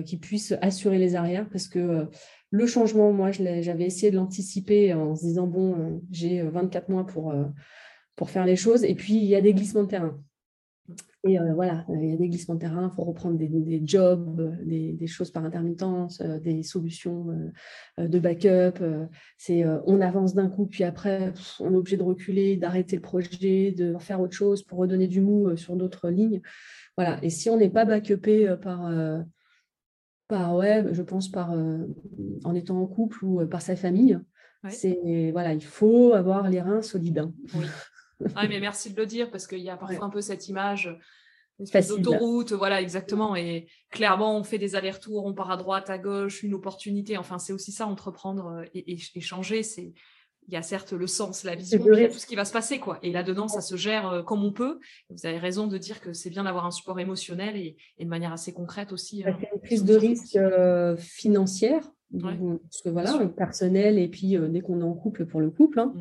[0.05, 2.07] qui puisse assurer les arrières parce que
[2.51, 8.29] le changement, moi, j'avais essayé de l'anticiper en se disant, bon, j'ai 24 mois pour
[8.29, 8.85] faire les choses.
[8.85, 10.21] Et puis, il y a des glissements de terrain.
[11.27, 14.55] Et euh, voilà, il y a des glissements de terrain, il faut reprendre des, jobs,
[14.63, 17.29] des, choses par intermittence, euh, des solutions
[17.99, 18.85] euh, de backup.
[19.39, 23.73] c'est on avance d'un coup, puis après, on est obligé de reculer, d'arrêter le projet,
[23.73, 26.43] de faire autre chose pour redonner du mou sur d'autres lignes.
[26.99, 27.19] Voilà.
[27.23, 28.93] Et si on n'est pas backupé par,
[30.29, 31.53] par ouais, je pense par
[32.45, 34.19] en étant en couple ou par sa famille,
[34.69, 37.19] c'est voilà, il faut avoir les reins solides.
[37.19, 37.33] Hein.
[37.55, 37.65] Oui.
[38.35, 40.97] Ah, mais merci de le dire parce qu'il y a parfois un peu cette image
[41.59, 43.37] d'autoroute, voilà, exactement.
[43.37, 47.17] Et clairement, on fait des allers-retours, on part à droite, à gauche, une opportunité.
[47.17, 49.63] Enfin, c'est aussi ça, entreprendre euh, et, changer.
[49.63, 49.93] C'est
[50.47, 52.45] il y a certes le sens, la vision, il y a tout ce qui va
[52.45, 52.99] se passer, quoi.
[53.03, 54.79] Et là-dedans, ça se gère euh, comme on peut.
[55.09, 58.33] Vous avez raison de dire que c'est bien d'avoir un support émotionnel et, de manière
[58.33, 59.25] assez concrète aussi.
[59.25, 64.81] C'est une prise de risque euh, financière, parce que voilà, personnel et puis dès qu'on
[64.81, 65.81] est en couple pour le couple.
[65.81, 65.95] Hein.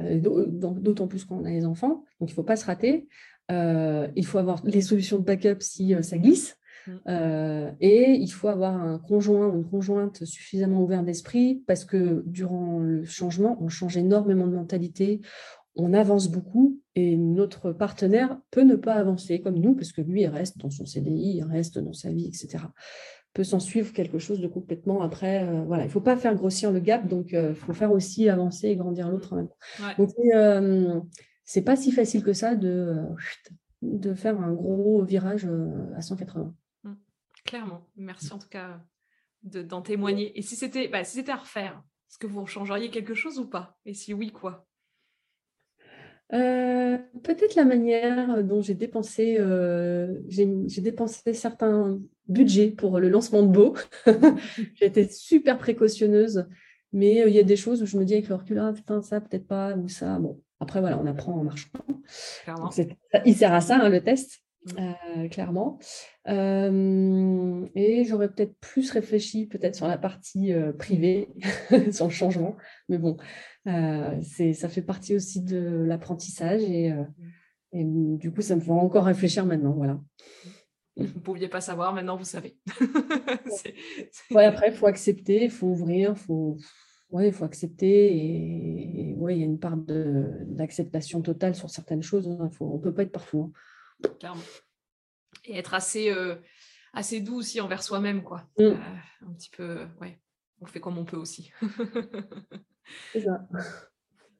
[0.00, 0.04] Mmh.
[0.04, 2.04] Euh, d'autant plus quand on a les enfants.
[2.20, 3.08] Donc, il ne faut pas se rater.
[3.50, 6.56] Euh, il faut avoir les solutions de backup si euh, ça glisse.
[6.86, 7.74] Mm.
[7.80, 12.78] et il faut avoir un conjoint ou une conjointe suffisamment ouvert d'esprit parce que durant
[12.78, 15.20] le changement, on change énormément de mentalité,
[15.76, 20.22] on avance beaucoup et notre partenaire peut ne pas avancer comme nous parce que lui,
[20.22, 22.64] il reste dans son CDI, il reste dans sa vie, etc
[23.32, 25.44] peut s'en suivre quelque chose de complètement après.
[25.44, 27.92] Euh, voilà, il ne faut pas faire grossir le gap, donc il euh, faut faire
[27.92, 29.94] aussi avancer et grandir l'autre en même temps.
[29.96, 31.00] Donc, euh,
[31.44, 32.96] c'est pas si facile que ça de,
[33.82, 35.48] de faire un gros virage
[35.96, 36.54] à 180.
[37.44, 37.86] clairement.
[37.96, 38.80] Merci en tout cas
[39.42, 40.36] d'en témoigner.
[40.38, 43.46] Et si c'était bah, si c'était à refaire, est-ce que vous changeriez quelque chose ou
[43.46, 43.78] pas?
[43.86, 44.67] Et si oui, quoi?
[46.32, 51.98] Euh, Peut-être la manière dont j'ai dépensé, euh, j'ai dépensé certains
[52.28, 53.74] budgets pour le lancement de Beau.
[54.74, 56.46] j'ai été super précautionneuse,
[56.92, 58.72] mais euh, il y a des choses où je me dis avec le recul, ah,
[58.72, 60.18] putain, ça, peut-être pas, ou ça.
[60.18, 61.68] Bon, après, voilà, on apprend en marchant.
[63.24, 64.42] il sert à ça, hein, le test.
[64.76, 65.78] Euh, clairement.
[66.28, 71.28] Euh, et j'aurais peut-être plus réfléchi peut-être sur la partie euh, privée,
[71.92, 72.56] sur le changement.
[72.88, 73.16] Mais bon,
[73.64, 76.94] c'est, ça fait partie aussi de l'apprentissage et,
[77.72, 79.72] et, du coup, ça me fait encore réfléchir maintenant.
[79.72, 80.00] Voilà.
[80.96, 82.58] Vous ne pouviez pas savoir, maintenant vous savez.
[84.32, 86.56] ouais, après, il faut accepter, il faut ouvrir, il faut,
[87.10, 88.16] ouais, faut accepter.
[88.16, 92.28] Et, ouais, il y a une part d'acceptation totale sur certaines choses.
[92.28, 92.50] Hein.
[92.60, 93.52] on ne peut pas être partout.
[93.54, 93.60] Hein
[94.18, 94.42] clairement.
[95.44, 96.36] Et être assez, euh,
[96.92, 98.44] assez doux aussi envers soi-même, quoi.
[98.58, 98.62] Mm.
[98.62, 98.74] Euh,
[99.26, 100.20] un petit peu, ouais,
[100.60, 101.52] on fait comme on peut aussi.
[103.12, 103.46] C'est ça.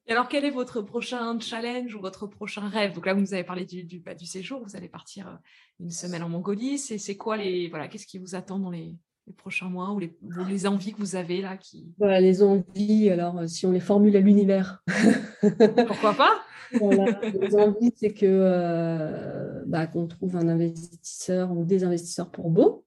[0.06, 2.94] Et alors, quel est votre prochain challenge ou votre prochain rêve?
[2.94, 5.36] Donc là, vous nous avez parlé du, du, bah, du séjour, vous allez partir euh,
[5.80, 6.78] une semaine en Mongolie.
[6.78, 8.96] C'est quoi les, voilà, qu'est-ce qui vous attend dans les,
[9.26, 10.16] les prochains mois ou les,
[10.48, 11.92] les, envies que vous avez là qui...
[11.98, 14.82] Voilà, les envies, alors si on les formule à l'univers.
[15.86, 16.42] Pourquoi pas?
[16.72, 22.50] Voilà, les envies, c'est que euh, bah, qu'on trouve un investisseur ou des investisseurs pour
[22.50, 22.84] Beau,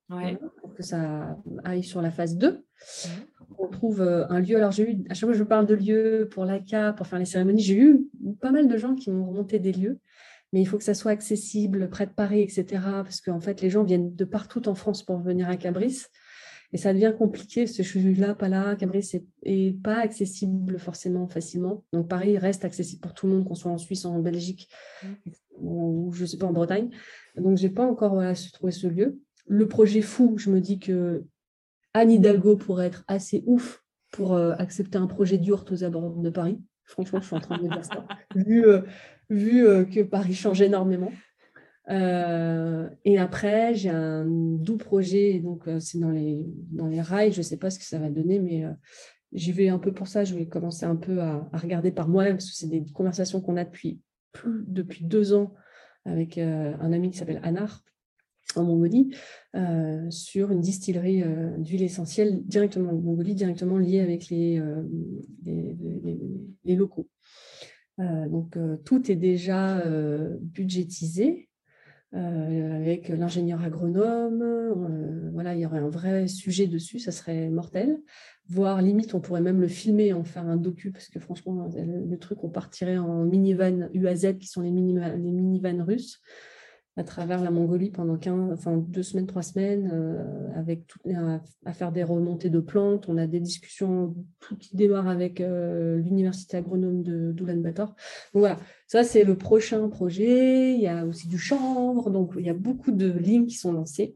[0.61, 2.65] pour que ça aille sur la phase 2.
[3.59, 4.57] On trouve euh, un lieu.
[4.57, 7.19] Alors, j'ai eu, à chaque fois que je parle de lieu pour l'ACA, pour faire
[7.19, 8.07] les cérémonies, j'ai eu
[8.41, 9.99] pas mal de gens qui m'ont remonté des lieux
[10.53, 12.65] mais il faut que ça soit accessible près de Paris, etc.
[12.83, 16.07] Parce qu'en fait, les gens viennent de partout en France pour venir à Cabris.
[16.73, 19.11] Et ça devient compliqué, ce je suis là, pas là, Cabris
[19.45, 21.83] n'est pas accessible forcément facilement.
[21.91, 24.69] Donc Paris reste accessible pour tout le monde, qu'on soit en Suisse, en Belgique
[25.03, 25.07] mmh.
[25.61, 26.89] Ou je sais pas, en Bretagne.
[27.35, 29.19] Donc je n'ai pas encore voilà, trouvé ce lieu.
[29.47, 31.23] Le projet fou, je me dis que
[31.93, 36.29] Anne Hidalgo pourrait être assez ouf pour euh, accepter un projet d'yourte aux abords de
[36.29, 36.59] Paris.
[36.85, 38.05] Franchement, je suis en train de me dire ça,
[38.35, 38.81] vu, euh,
[39.29, 41.11] vu euh, que Paris change énormément.
[41.89, 47.31] Euh, et après, j'ai un doux projet, donc euh, c'est dans les, dans les rails,
[47.31, 48.71] je ne sais pas ce que ça va donner, mais euh,
[49.33, 52.37] j'y vais un peu pour ça, je vais commencer un peu à, regarder par moi-même,
[52.37, 53.99] parce que c'est des conversations qu'on a depuis,
[54.45, 55.53] depuis deux ans
[56.05, 57.83] avec un ami qui s'appelle Anar,
[58.55, 59.15] en Mongolie,
[60.09, 61.23] sur une distillerie
[61.59, 64.61] d'huile essentielle directement en Mongolie, directement liée avec les,
[65.45, 67.07] les locaux.
[67.99, 69.83] donc tout est déjà
[70.41, 71.50] budgétisé,
[72.13, 74.41] euh, avec l'ingénieur agronome.
[74.41, 77.99] Euh, voilà, il y aurait un vrai sujet dessus, ça serait mortel.
[78.47, 82.17] Voire limite, on pourrait même le filmer, en faire un docu, parce que franchement, le,
[82.17, 86.21] truc, on partirait en minivan UAZ, qui sont les, mini, les minivans russes
[86.97, 90.83] à travers la Mongolie pendant 15, enfin, deux semaines, trois semaines, euh, avec
[91.65, 93.07] à, faire des remontées de plantes.
[93.07, 97.95] On a des discussions tout qui démarrent avec euh, l'université agronome de d'Oulan-Bator.
[98.33, 100.73] Voilà, ça c'est le prochain projet.
[100.73, 103.71] Il y a aussi du chanvre, donc il y a beaucoup de lignes qui sont
[103.71, 104.13] lancées.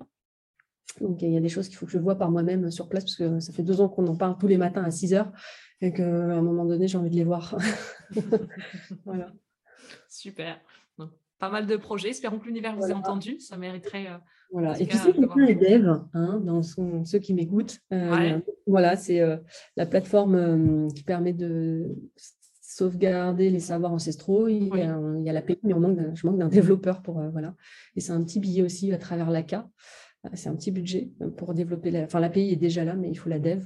[0.99, 3.05] Donc il y a des choses qu'il faut que je vois par moi-même sur place,
[3.05, 5.32] parce que ça fait deux ans qu'on en parle tous les matins à 6 heures,
[5.80, 7.57] et qu'à un moment donné, j'ai envie de les voir.
[9.05, 9.32] voilà.
[10.09, 10.59] Super
[11.45, 12.09] pas mal de projets.
[12.09, 13.39] Espérons que l'univers vous ait entendu.
[13.39, 14.07] Ça mériterait.
[14.07, 14.17] Euh,
[14.51, 14.79] voilà.
[14.79, 17.79] Et puis, c'est les devs, hein, dans ceux qui m'écoutent.
[17.93, 19.37] Euh, voilà, c'est euh,
[19.75, 21.95] la plateforme qui permet de
[22.61, 24.47] sauvegarder les savoirs ancestraux.
[24.47, 27.21] Il, y, a, il y a l'API, mais on manque je manque d'un développeur pour.
[27.31, 27.53] voilà.
[27.95, 29.69] Et c'est un petit billet aussi à travers l'ACA.
[30.33, 31.91] C'est un petit budget pour développer.
[31.91, 32.03] La...
[32.03, 33.63] Enfin, l'API est déjà là, mais il faut la dev.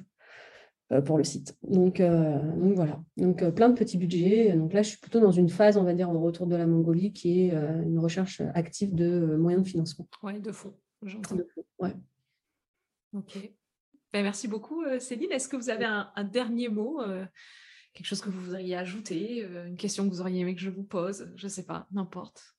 [0.92, 1.56] Euh, pour le site.
[1.62, 4.54] Donc, euh, donc voilà, donc euh, plein de petits budgets.
[4.54, 6.66] Donc là, je suis plutôt dans une phase, on va dire, de retour de la
[6.66, 10.08] Mongolie, qui est une recherche active de moyens de financement.
[10.24, 10.74] Oui, de fonds,
[11.04, 11.38] j'entends.
[11.78, 11.94] Ouais.
[13.14, 13.38] Ok.
[14.12, 15.32] Ben, merci beaucoup, Céline.
[15.32, 17.00] Est-ce que vous avez un, dernier mot
[17.94, 20.84] quelque chose que vous voudriez ajouter, une question que vous auriez aimé que je vous
[20.84, 22.56] pose, je ne sais pas, n'importe.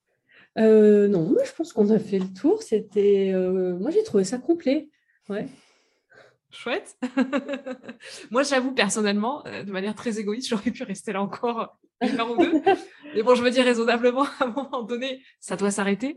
[0.57, 2.63] non, je pense qu'on a fait le tour.
[2.63, 4.89] C'était, moi j'ai trouvé ça complet.
[5.29, 5.49] Ouais.
[6.51, 6.97] Chouette.
[8.31, 12.31] Moi, j'avoue, personnellement, euh, de manière très égoïste, j'aurais pu rester là encore une heure
[12.31, 12.63] ou deux.
[13.15, 16.17] Mais bon, je me dis raisonnablement, à un moment donné, ça doit s'arrêter.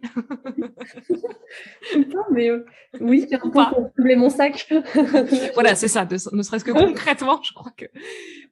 [2.32, 2.66] mais euh,
[3.02, 3.52] oui, j'ai pour
[3.98, 4.72] doubler mon sac.
[5.54, 6.08] voilà, c'est ça.
[6.32, 7.86] ne serait-ce que concrètement, je crois que.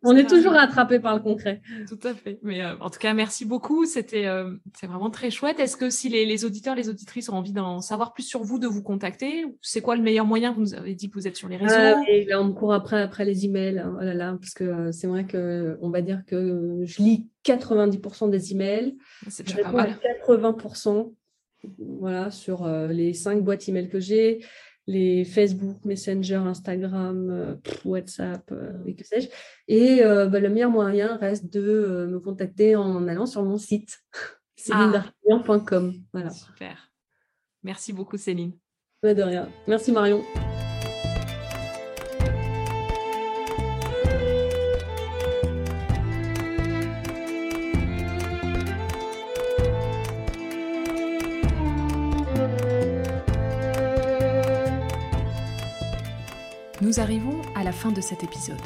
[0.04, 1.62] On est toujours attrapé par le concret.
[1.88, 2.39] Tout à fait.
[2.42, 3.86] Mais euh, en tout cas, merci beaucoup.
[3.86, 4.28] C'était
[4.76, 5.60] c'est vraiment très chouette.
[5.60, 8.60] Est-ce que si les, les, auditeurs, les auditrices ont envie d'en savoir plus sur vous,
[8.60, 10.52] de vous contacter, c'est quoi le meilleur moyen?
[10.52, 11.76] Vous nous avez dit que vous êtes sur les réseaux.
[11.78, 13.80] Ah, et là, on court après, après les emails.
[13.80, 13.96] Hein.
[14.00, 18.30] Oh là là, parce que c'est vrai que on va dire que je lis 90%
[18.30, 18.98] des emails.
[19.30, 20.00] C'est déjà pas mal.
[20.24, 21.14] 80%
[21.78, 24.44] voilà, sur euh, les cinq boîtes email que j'ai.
[24.88, 28.52] les Facebook, Messenger, Instagram, WhatsApp
[28.88, 29.30] et que sais-je.
[29.68, 34.00] Et bah, le meilleur moyen reste de me contacter en allant sur mon site,
[34.56, 35.94] célinedartagnan.com.
[36.12, 36.32] Voilà.
[36.32, 36.92] Super.
[37.64, 38.54] Merci beaucoup, Céline.
[39.04, 39.48] de rien.
[39.68, 40.24] Merci, Marion.
[56.92, 58.60] Nous arrivons à la fin de cet épisode.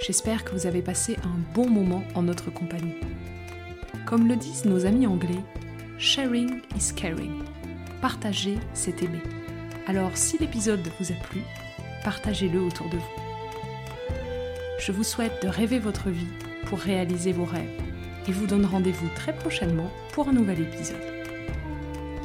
[0.00, 2.94] J'espère que vous avez passé un bon moment en notre compagnie.
[4.06, 5.42] Comme le disent nos amis anglais,
[5.98, 7.42] sharing is caring.
[8.00, 9.24] Partager, c'est aimer.
[9.88, 11.40] Alors si l'épisode vous a plu,
[12.04, 13.22] partagez-le autour de vous.
[14.78, 16.32] Je vous souhaite de rêver votre vie
[16.66, 17.82] pour réaliser vos rêves
[18.28, 21.02] et vous donne rendez-vous très prochainement pour un nouvel épisode.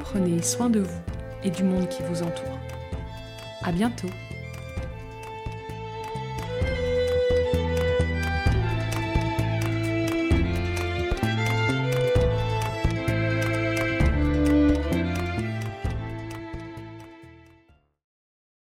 [0.02, 1.02] Prenez soin de vous
[1.44, 2.60] et du monde qui vous entoure.
[3.64, 4.10] À bientôt!